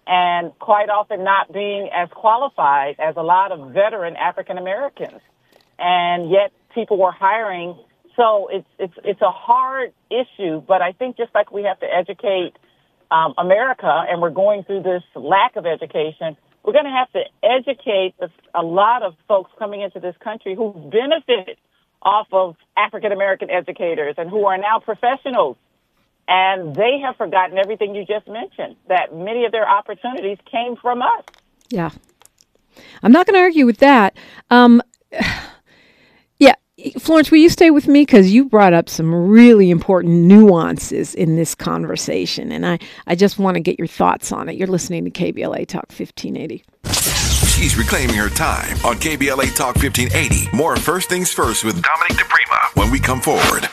and 0.07 0.57
quite 0.59 0.89
often 0.89 1.23
not 1.23 1.51
being 1.51 1.89
as 1.93 2.09
qualified 2.09 2.95
as 2.99 3.15
a 3.17 3.21
lot 3.21 3.51
of 3.51 3.71
veteran 3.71 4.15
African 4.15 4.57
Americans. 4.57 5.21
And 5.77 6.29
yet 6.29 6.51
people 6.73 6.97
were 6.97 7.11
hiring. 7.11 7.75
So 8.15 8.49
it's, 8.51 8.67
it's, 8.77 8.93
it's 9.03 9.21
a 9.21 9.31
hard 9.31 9.93
issue, 10.09 10.61
but 10.61 10.81
I 10.81 10.91
think 10.91 11.17
just 11.17 11.33
like 11.33 11.51
we 11.51 11.63
have 11.63 11.79
to 11.79 11.85
educate 11.85 12.53
um, 13.09 13.33
America 13.37 14.05
and 14.09 14.21
we're 14.21 14.31
going 14.31 14.63
through 14.63 14.83
this 14.83 15.03
lack 15.15 15.55
of 15.55 15.65
education, 15.65 16.35
we're 16.63 16.73
going 16.73 16.85
to 16.85 16.91
have 16.91 17.11
to 17.13 17.23
educate 17.41 18.13
a 18.53 18.61
lot 18.61 19.01
of 19.01 19.15
folks 19.27 19.51
coming 19.57 19.81
into 19.81 19.99
this 19.99 20.15
country 20.23 20.55
who 20.55 20.73
benefited 20.91 21.57
off 22.01 22.27
of 22.31 22.55
African 22.75 23.11
American 23.11 23.49
educators 23.49 24.15
and 24.17 24.29
who 24.29 24.45
are 24.45 24.57
now 24.57 24.79
professionals. 24.79 25.57
And 26.27 26.75
they 26.75 26.99
have 27.03 27.17
forgotten 27.17 27.57
everything 27.57 27.95
you 27.95 28.05
just 28.05 28.27
mentioned, 28.27 28.75
that 28.87 29.13
many 29.13 29.45
of 29.45 29.51
their 29.51 29.67
opportunities 29.67 30.37
came 30.49 30.75
from 30.75 31.01
us. 31.01 31.23
Yeah. 31.69 31.89
I'm 33.03 33.11
not 33.11 33.25
going 33.25 33.35
to 33.35 33.41
argue 33.41 33.65
with 33.65 33.77
that. 33.77 34.15
Um. 34.49 34.81
Florence, 36.97 37.31
will 37.31 37.39
you 37.39 37.49
stay 37.49 37.71
with 37.71 37.87
me? 37.87 38.01
Because 38.01 38.31
you 38.31 38.45
brought 38.45 38.73
up 38.73 38.89
some 38.89 39.13
really 39.13 39.69
important 39.69 40.13
nuances 40.13 41.13
in 41.15 41.35
this 41.35 41.55
conversation. 41.55 42.51
And 42.51 42.65
I, 42.65 42.79
I 43.07 43.15
just 43.15 43.39
want 43.39 43.55
to 43.55 43.61
get 43.61 43.77
your 43.77 43.87
thoughts 43.87 44.31
on 44.31 44.49
it. 44.49 44.55
You're 44.55 44.67
listening 44.67 45.05
to 45.05 45.11
KBLA 45.11 45.67
Talk 45.67 45.91
1580. 45.91 46.63
She's 47.47 47.77
reclaiming 47.77 48.15
her 48.15 48.29
time 48.29 48.77
on 48.85 48.95
KBLA 48.95 49.55
Talk 49.55 49.75
1580. 49.75 50.55
More 50.55 50.75
First 50.77 51.09
Things 51.09 51.31
First 51.31 51.63
with 51.63 51.81
Dominic 51.81 52.17
DiPrima 52.17 52.75
when 52.75 52.89
we 52.89 52.99
come 52.99 53.21
forward. 53.21 53.69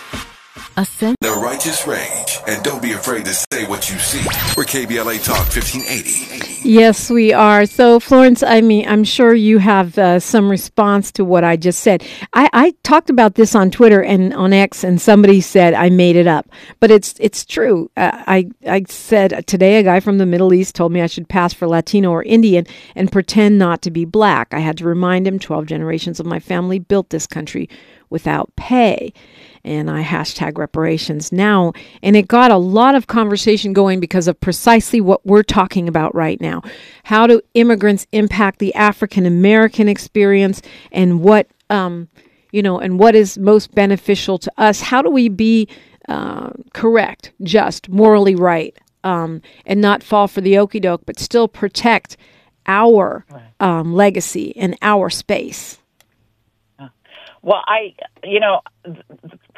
Ascend- 0.78 1.16
The 1.20 1.32
Righteous 1.32 1.88
Rage. 1.88 2.38
And 2.46 2.62
don't 2.62 2.80
be 2.80 2.92
afraid 2.92 3.24
to 3.24 3.34
say 3.34 3.66
what 3.66 3.90
you 3.90 3.98
see. 3.98 4.20
We're 4.56 4.62
KBLA 4.62 5.24
Talk 5.24 5.48
1580. 5.52 6.68
Yes, 6.68 7.10
we 7.10 7.32
are. 7.32 7.66
So, 7.66 7.98
Florence, 7.98 8.44
I 8.44 8.60
mean, 8.60 8.88
I'm 8.88 9.02
sure 9.02 9.34
you 9.34 9.58
have 9.58 9.98
uh, 9.98 10.20
some 10.20 10.48
response 10.48 11.10
to 11.12 11.24
what 11.24 11.42
I 11.42 11.56
just 11.56 11.80
said. 11.80 12.04
I, 12.32 12.48
I 12.52 12.74
talked 12.84 13.10
about 13.10 13.34
this 13.34 13.56
on 13.56 13.72
Twitter 13.72 14.00
and 14.00 14.32
on 14.34 14.52
X, 14.52 14.84
and 14.84 15.00
somebody 15.00 15.40
said 15.40 15.74
I 15.74 15.90
made 15.90 16.14
it 16.14 16.28
up, 16.28 16.48
but 16.78 16.92
it's 16.92 17.16
it's 17.18 17.44
true. 17.44 17.90
Uh, 17.96 18.10
I 18.28 18.48
I 18.68 18.84
said 18.88 19.48
today 19.48 19.78
a 19.78 19.82
guy 19.82 19.98
from 19.98 20.18
the 20.18 20.26
Middle 20.26 20.54
East 20.54 20.76
told 20.76 20.92
me 20.92 21.02
I 21.02 21.06
should 21.06 21.28
pass 21.28 21.52
for 21.52 21.66
Latino 21.66 22.12
or 22.12 22.22
Indian 22.22 22.66
and 22.94 23.10
pretend 23.10 23.58
not 23.58 23.82
to 23.82 23.90
be 23.90 24.04
black. 24.04 24.54
I 24.54 24.60
had 24.60 24.78
to 24.78 24.84
remind 24.84 25.26
him 25.26 25.40
12 25.40 25.66
generations 25.66 26.20
of 26.20 26.26
my 26.26 26.38
family 26.38 26.78
built 26.78 27.10
this 27.10 27.26
country 27.26 27.68
without 28.10 28.54
pay. 28.56 29.12
And 29.64 29.90
I 29.90 30.02
hashtag 30.02 30.58
reparations 30.58 31.32
now. 31.32 31.72
And 32.02 32.16
it 32.16 32.28
got 32.28 32.50
a 32.50 32.56
lot 32.56 32.94
of 32.94 33.06
conversation 33.06 33.72
going 33.72 34.00
because 34.00 34.28
of 34.28 34.40
precisely 34.40 35.00
what 35.00 35.24
we're 35.26 35.42
talking 35.42 35.88
about 35.88 36.14
right 36.14 36.40
now. 36.40 36.62
How 37.04 37.26
do 37.26 37.40
immigrants 37.54 38.06
impact 38.12 38.58
the 38.58 38.74
African 38.74 39.26
American 39.26 39.88
experience 39.88 40.62
and 40.92 41.20
what, 41.20 41.48
um, 41.70 42.08
you 42.52 42.62
know, 42.62 42.78
and 42.78 42.98
what 42.98 43.14
is 43.14 43.38
most 43.38 43.74
beneficial 43.74 44.38
to 44.38 44.52
us? 44.56 44.80
How 44.80 45.02
do 45.02 45.10
we 45.10 45.28
be 45.28 45.68
uh, 46.08 46.50
correct, 46.72 47.32
just, 47.42 47.88
morally 47.88 48.34
right, 48.34 48.76
um, 49.04 49.42
and 49.66 49.80
not 49.80 50.02
fall 50.02 50.26
for 50.28 50.40
the 50.40 50.58
okey 50.58 50.80
doke, 50.80 51.02
but 51.04 51.18
still 51.18 51.48
protect 51.48 52.16
our 52.66 53.24
um, 53.60 53.94
legacy 53.94 54.56
and 54.56 54.76
our 54.82 55.10
space? 55.10 55.78
Well, 57.42 57.62
I, 57.66 57.94
you 58.24 58.40
know, 58.40 58.60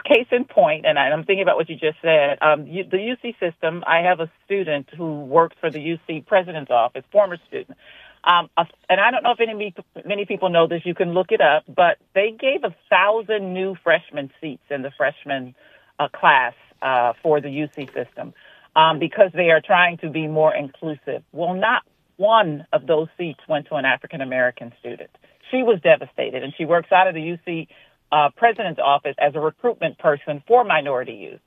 case 0.01 0.27
in 0.31 0.45
point, 0.45 0.87
and 0.87 0.99
I'm 0.99 1.25
thinking 1.25 1.43
about 1.43 1.57
what 1.57 1.69
you 1.69 1.77
just 1.77 1.99
said. 2.03 2.39
Um, 2.41 2.67
you, 2.67 2.85
the 2.85 2.97
UC 2.97 3.39
system. 3.39 3.83
I 3.87 4.01
have 4.01 4.21
a 4.21 4.31
student 4.45 4.89
who 4.97 5.25
works 5.25 5.57
for 5.61 5.71
the 5.71 5.79
UC 5.79 6.27
president's 6.27 6.71
office, 6.71 7.05
former 7.13 7.39
student. 7.49 7.77
Um, 8.23 8.51
and 8.89 9.01
I 9.01 9.11
don't 9.11 9.23
know 9.23 9.33
if 9.33 9.41
any 9.41 9.75
many 10.05 10.27
people 10.27 10.51
know 10.51 10.67
this. 10.67 10.83
You 10.85 10.95
can 10.95 11.13
look 11.13 11.33
it 11.33 11.41
up, 11.41 11.65
but 11.67 11.99
they 12.15 12.31
gave 12.39 12.65
a 12.65 12.75
thousand 12.91 13.55
new 13.55 13.77
freshman 13.83 14.31
seats 14.41 14.65
in 14.69 14.83
the 14.83 14.91
freshman 14.97 15.55
uh, 15.99 16.09
class 16.09 16.55
uh, 16.83 17.15
for 17.23 17.41
the 17.41 17.49
UC 17.49 17.93
system 17.95 18.35
um, 18.77 18.99
because 18.99 19.31
they 19.33 19.51
are 19.51 19.63
trying 19.65 19.99
to 19.99 20.11
be 20.11 20.27
more 20.27 20.55
inclusive. 20.55 21.23
Well, 21.33 21.55
not 21.55 21.83
one 22.17 22.67
of 22.73 22.87
those 22.87 23.09
seats 23.17 23.41
went 23.49 23.69
to 23.69 23.77
an 23.77 23.87
African 23.87 24.21
American 24.21 24.73
student 24.81 25.11
she 25.51 25.63
was 25.63 25.81
devastated, 25.83 26.43
and 26.43 26.53
she 26.57 26.65
works 26.65 26.93
out 26.93 27.09
of 27.09 27.15
the 27.15 27.21
UC 27.21 27.69
uh, 28.13 28.31
president's 28.37 28.81
office 28.83 29.15
as 29.19 29.35
a 29.35 29.41
recruitment 29.41 29.99
person 29.99 30.43
for 30.47 30.65
minority 30.65 31.15
youth. 31.15 31.41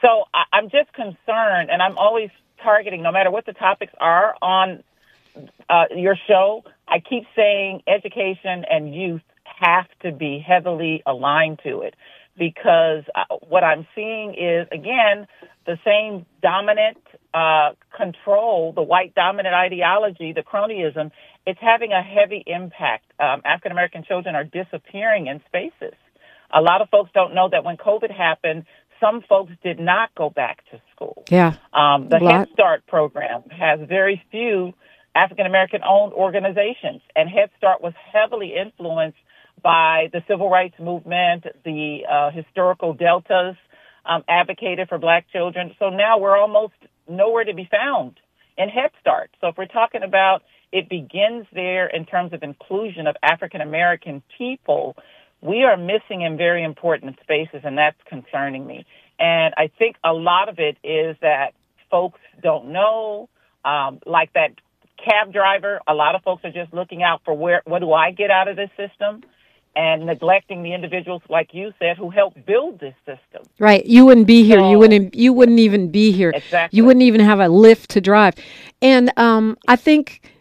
So 0.00 0.24
I, 0.34 0.44
I'm 0.52 0.70
just 0.70 0.92
concerned, 0.92 1.70
and 1.70 1.80
I'm 1.82 1.96
always 1.98 2.30
targeting, 2.62 3.02
no 3.02 3.12
matter 3.12 3.30
what 3.30 3.46
the 3.46 3.52
topics 3.52 3.92
are 3.98 4.34
on 4.40 4.82
uh, 5.68 5.84
your 5.94 6.16
show. 6.28 6.64
I 6.86 7.00
keep 7.00 7.24
saying 7.34 7.82
education 7.86 8.64
and 8.70 8.94
youth 8.94 9.22
have 9.44 9.86
to 10.02 10.12
be 10.12 10.44
heavily 10.46 11.02
aligned 11.06 11.60
to 11.64 11.80
it 11.80 11.94
because 12.36 13.04
uh, 13.14 13.36
what 13.48 13.62
I'm 13.64 13.86
seeing 13.94 14.34
is 14.34 14.66
again 14.72 15.26
the 15.66 15.78
same 15.84 16.26
dominant 16.42 16.98
uh, 17.32 17.70
control, 17.96 18.72
the 18.72 18.82
white 18.82 19.14
dominant 19.14 19.54
ideology, 19.54 20.32
the 20.32 20.42
cronyism 20.42 21.10
it's 21.46 21.60
having 21.60 21.92
a 21.92 22.02
heavy 22.02 22.42
impact. 22.46 23.04
Um, 23.18 23.42
African 23.44 23.72
American 23.72 24.04
children 24.04 24.34
are 24.34 24.44
disappearing 24.44 25.26
in 25.26 25.40
spaces. 25.46 25.94
A 26.52 26.60
lot 26.60 26.80
of 26.80 26.88
folks 26.90 27.10
don't 27.12 27.34
know 27.34 27.48
that 27.50 27.64
when 27.64 27.76
COVID 27.76 28.10
happened, 28.10 28.64
some 29.00 29.22
folks 29.28 29.52
did 29.62 29.78
not 29.78 30.14
go 30.14 30.30
back 30.30 30.62
to 30.70 30.80
school. 30.94 31.24
Yeah. 31.28 31.54
Um, 31.72 32.08
the 32.08 32.18
Head 32.18 32.48
Start 32.52 32.86
program 32.86 33.42
has 33.50 33.80
very 33.88 34.22
few 34.30 34.72
African 35.14 35.46
American 35.46 35.80
owned 35.86 36.12
organizations, 36.12 37.02
and 37.14 37.28
Head 37.28 37.50
Start 37.58 37.82
was 37.82 37.92
heavily 38.12 38.54
influenced 38.54 39.18
by 39.62 40.08
the 40.12 40.22
civil 40.28 40.50
rights 40.50 40.74
movement, 40.78 41.44
the 41.64 42.00
uh, 42.10 42.30
historical 42.30 42.92
deltas 42.94 43.56
um, 44.04 44.22
advocated 44.28 44.88
for 44.88 44.98
black 44.98 45.26
children. 45.32 45.74
So 45.78 45.90
now 45.90 46.18
we're 46.18 46.36
almost 46.36 46.74
nowhere 47.08 47.44
to 47.44 47.54
be 47.54 47.68
found 47.70 48.20
in 48.56 48.68
Head 48.68 48.90
Start. 49.00 49.30
So 49.40 49.48
if 49.48 49.58
we're 49.58 49.66
talking 49.66 50.02
about 50.02 50.42
it 50.74 50.88
begins 50.88 51.46
there 51.52 51.86
in 51.86 52.04
terms 52.04 52.32
of 52.32 52.42
inclusion 52.42 53.06
of 53.06 53.14
African 53.22 53.60
American 53.60 54.24
people. 54.36 54.96
We 55.40 55.62
are 55.62 55.76
missing 55.76 56.22
in 56.22 56.36
very 56.36 56.64
important 56.64 57.16
spaces, 57.22 57.60
and 57.62 57.78
that's 57.78 57.96
concerning 58.08 58.66
me. 58.66 58.84
And 59.20 59.54
I 59.56 59.70
think 59.78 59.94
a 60.02 60.12
lot 60.12 60.48
of 60.48 60.58
it 60.58 60.76
is 60.82 61.16
that 61.20 61.54
folks 61.92 62.18
don't 62.42 62.72
know, 62.72 63.28
um, 63.64 64.00
like 64.04 64.32
that 64.32 64.50
cab 65.02 65.32
driver. 65.32 65.80
A 65.86 65.94
lot 65.94 66.16
of 66.16 66.22
folks 66.22 66.44
are 66.44 66.50
just 66.50 66.74
looking 66.74 67.04
out 67.04 67.20
for 67.24 67.34
where, 67.34 67.62
what 67.66 67.78
do 67.78 67.92
I 67.92 68.10
get 68.10 68.32
out 68.32 68.48
of 68.48 68.56
this 68.56 68.70
system? 68.76 69.22
And 69.76 70.06
neglecting 70.06 70.64
the 70.64 70.72
individuals, 70.72 71.22
like 71.28 71.50
you 71.52 71.72
said, 71.78 71.96
who 71.98 72.10
helped 72.10 72.44
build 72.46 72.80
this 72.80 72.94
system. 73.06 73.42
Right, 73.60 73.84
you 73.86 74.06
wouldn't 74.06 74.26
be 74.26 74.42
here. 74.44 74.58
So, 74.58 74.70
you 74.70 74.78
wouldn't. 74.78 75.14
You 75.14 75.32
wouldn't 75.32 75.58
even 75.58 75.90
be 75.90 76.10
here. 76.12 76.30
Exactly. 76.34 76.76
You 76.76 76.84
wouldn't 76.84 77.02
even 77.02 77.20
have 77.20 77.40
a 77.40 77.46
Lyft 77.46 77.88
to 77.88 78.00
drive. 78.00 78.34
And 78.80 79.12
um, 79.16 79.56
I 79.66 79.74
think 79.74 80.33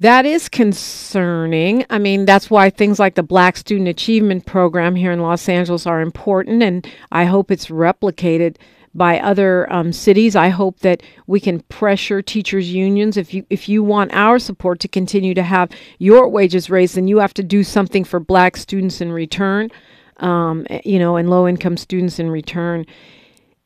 that 0.00 0.26
is 0.26 0.48
concerning. 0.48 1.86
I 1.88 1.98
mean, 1.98 2.26
that's 2.26 2.50
why 2.50 2.68
things 2.68 2.98
like 2.98 3.14
the 3.14 3.22
Black 3.22 3.56
Student 3.56 3.88
Achievement 3.88 4.44
Program 4.44 4.94
here 4.94 5.12
in 5.12 5.20
Los 5.20 5.48
Angeles 5.48 5.86
are 5.86 6.00
important, 6.00 6.62
and 6.62 6.86
I 7.10 7.24
hope 7.24 7.50
it's 7.50 7.66
replicated 7.66 8.56
by 8.94 9.18
other 9.20 9.70
um, 9.72 9.92
cities. 9.92 10.36
I 10.36 10.48
hope 10.48 10.80
that 10.80 11.02
we 11.26 11.40
can 11.40 11.60
pressure 11.60 12.22
teachers' 12.22 12.72
unions. 12.72 13.16
If 13.16 13.32
you 13.32 13.46
if 13.48 13.68
you 13.68 13.82
want 13.82 14.12
our 14.12 14.38
support 14.38 14.80
to 14.80 14.88
continue 14.88 15.34
to 15.34 15.42
have 15.42 15.70
your 15.98 16.28
wages 16.28 16.68
raised, 16.68 16.96
then 16.96 17.08
you 17.08 17.18
have 17.18 17.34
to 17.34 17.42
do 17.42 17.64
something 17.64 18.04
for 18.04 18.20
Black 18.20 18.56
students 18.56 19.00
in 19.00 19.12
return. 19.12 19.70
Um, 20.18 20.66
you 20.82 20.98
know, 20.98 21.16
and 21.16 21.28
low 21.28 21.46
income 21.46 21.76
students 21.76 22.18
in 22.18 22.30
return. 22.30 22.86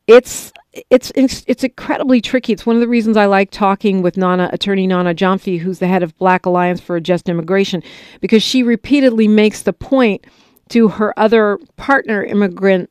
It's 0.06 0.52
it's, 0.90 1.12
it's 1.14 1.64
incredibly 1.64 2.20
tricky. 2.20 2.52
It's 2.52 2.64
one 2.64 2.76
of 2.76 2.80
the 2.80 2.88
reasons 2.88 3.16
I 3.16 3.26
like 3.26 3.50
talking 3.50 4.02
with 4.02 4.16
Nana 4.16 4.50
attorney 4.52 4.86
Nana 4.86 5.14
Gyamfi, 5.14 5.58
who's 5.58 5.80
the 5.80 5.88
head 5.88 6.02
of 6.02 6.16
Black 6.16 6.46
Alliance 6.46 6.80
for 6.80 6.98
Just 7.00 7.28
Immigration, 7.28 7.82
because 8.20 8.42
she 8.42 8.62
repeatedly 8.62 9.26
makes 9.26 9.62
the 9.62 9.72
point 9.72 10.24
to 10.68 10.88
her 10.88 11.18
other 11.18 11.58
partner 11.76 12.22
immigrant 12.24 12.88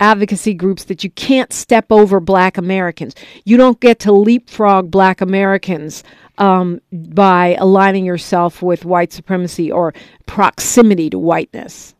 advocacy 0.00 0.52
groups 0.52 0.84
that 0.84 1.04
you 1.04 1.10
can't 1.10 1.52
step 1.52 1.86
over 1.90 2.18
black 2.18 2.58
Americans. 2.58 3.14
You 3.44 3.56
don't 3.56 3.78
get 3.78 4.00
to 4.00 4.12
leapfrog 4.12 4.90
black 4.90 5.20
Americans 5.20 6.02
um, 6.38 6.80
by 6.92 7.56
aligning 7.60 8.04
yourself 8.04 8.62
with 8.62 8.84
white 8.84 9.12
supremacy 9.12 9.70
or 9.70 9.94
proximity 10.26 11.08
to 11.10 11.18
whiteness. 11.18 11.94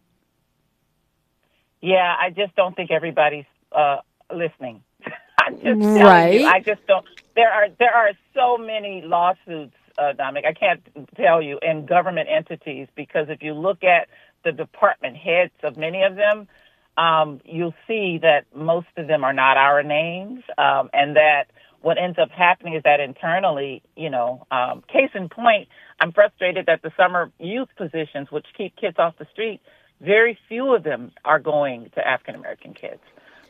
Yeah, 1.80 2.16
I 2.20 2.30
just 2.30 2.56
don't 2.56 2.74
think 2.74 2.90
everybody's 2.90 3.44
uh, 3.70 3.98
listening. 4.34 4.82
I'm 5.40 5.56
just 5.56 5.80
Right. 5.94 6.32
you, 6.32 6.46
I 6.46 6.60
just 6.60 6.86
don't. 6.86 7.04
There 7.36 7.50
are 7.50 7.68
there 7.78 7.94
are 7.94 8.10
so 8.34 8.58
many 8.58 9.02
lawsuits, 9.04 9.76
uh, 9.98 10.12
Dominic. 10.14 10.44
I 10.48 10.54
can't 10.54 10.82
tell 11.16 11.42
you 11.42 11.58
in 11.62 11.86
government 11.86 12.28
entities 12.34 12.88
because 12.96 13.26
if 13.28 13.42
you 13.42 13.54
look 13.54 13.84
at 13.84 14.08
the 14.44 14.52
department 14.52 15.16
heads 15.16 15.52
of 15.62 15.76
many 15.76 16.02
of 16.02 16.16
them, 16.16 16.48
um, 16.96 17.40
you'll 17.44 17.74
see 17.86 18.18
that 18.22 18.46
most 18.54 18.88
of 18.96 19.06
them 19.08 19.24
are 19.24 19.32
not 19.32 19.56
our 19.56 19.82
names, 19.82 20.42
um, 20.58 20.90
and 20.92 21.16
that 21.16 21.44
what 21.80 21.98
ends 21.98 22.18
up 22.18 22.30
happening 22.30 22.74
is 22.74 22.82
that 22.84 23.00
internally, 23.00 23.82
you 23.96 24.10
know, 24.10 24.46
um, 24.50 24.82
case 24.92 25.10
in 25.14 25.28
point, 25.28 25.68
I'm 26.00 26.12
frustrated 26.12 26.66
that 26.66 26.82
the 26.82 26.92
summer 26.96 27.32
youth 27.38 27.68
positions, 27.76 28.30
which 28.30 28.46
keep 28.56 28.76
kids 28.76 28.96
off 28.98 29.14
the 29.18 29.26
street, 29.32 29.60
very 30.00 30.38
few 30.48 30.74
of 30.74 30.84
them 30.84 31.12
are 31.24 31.40
going 31.40 31.90
to 31.94 32.06
African 32.06 32.34
American 32.36 32.74
kids. 32.74 33.00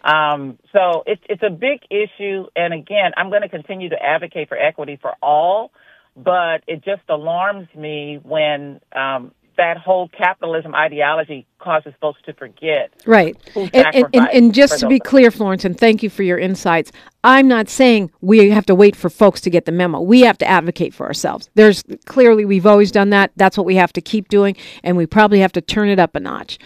Um, 0.03 0.59
so 0.73 1.05
it's 1.07 1.23
it's 1.29 1.43
a 1.43 1.51
big 1.51 1.81
issue, 1.91 2.47
and 2.57 2.75
again, 2.75 3.13
I'm 3.17 3.31
going 3.31 3.43
to 3.43 3.49
continue 3.49 3.89
to 3.91 4.03
advocate 4.03 4.49
for 4.49 4.59
equity 4.59 4.99
for 5.01 5.13
all, 5.23 5.71
but 6.17 6.65
it 6.67 6.85
just 6.85 7.03
alarms 7.09 7.69
me 7.77 8.19
when 8.23 8.81
um, 8.95 9.33
that 9.57 9.77
whole 9.77 10.09
capitalism 10.09 10.75
ideology 10.75 11.47
causes 11.59 11.93
folks 12.01 12.21
to 12.27 12.33
forget 12.33 12.91
Right. 13.07 13.37
And, 13.55 13.71
and, 13.75 14.07
and, 14.13 14.29
and 14.33 14.55
just 14.55 14.81
to 14.81 14.89
be 14.89 14.99
clear, 14.99 15.31
Florence, 15.31 15.65
and 15.65 15.79
thank 15.79 16.03
you 16.03 16.11
for 16.11 16.23
your 16.23 16.39
insights, 16.39 16.93
I'm 17.25 17.47
not 17.49 17.69
saying 17.69 18.11
we 18.21 18.51
have 18.51 18.67
to 18.67 18.75
wait 18.75 18.97
for 18.97 19.11
folks 19.11 19.41
to 19.43 19.51
get 19.51 19.65
the 19.65 19.73
memo. 19.73 20.01
We 20.01 20.23
have 20.23 20.39
to 20.39 20.47
advocate 20.47 20.95
for 20.95 21.07
ourselves. 21.07 21.51
There's 21.55 21.85
clearly, 22.07 22.45
we've 22.45 22.67
always 22.67 22.91
done 22.91 23.11
that. 23.11 23.33
That's 23.37 23.57
what 23.57 23.67
we 23.67 23.77
have 23.77 23.93
to 23.95 24.01
keep 24.01 24.29
doing, 24.29 24.57
and 24.83 24.97
we 24.97 25.07
probably 25.07 25.41
have 25.41 25.53
to 25.53 25.61
turn 25.61 25.89
it 25.89 25.99
up 25.99 26.17
a 26.17 26.21
notch. 26.21 26.59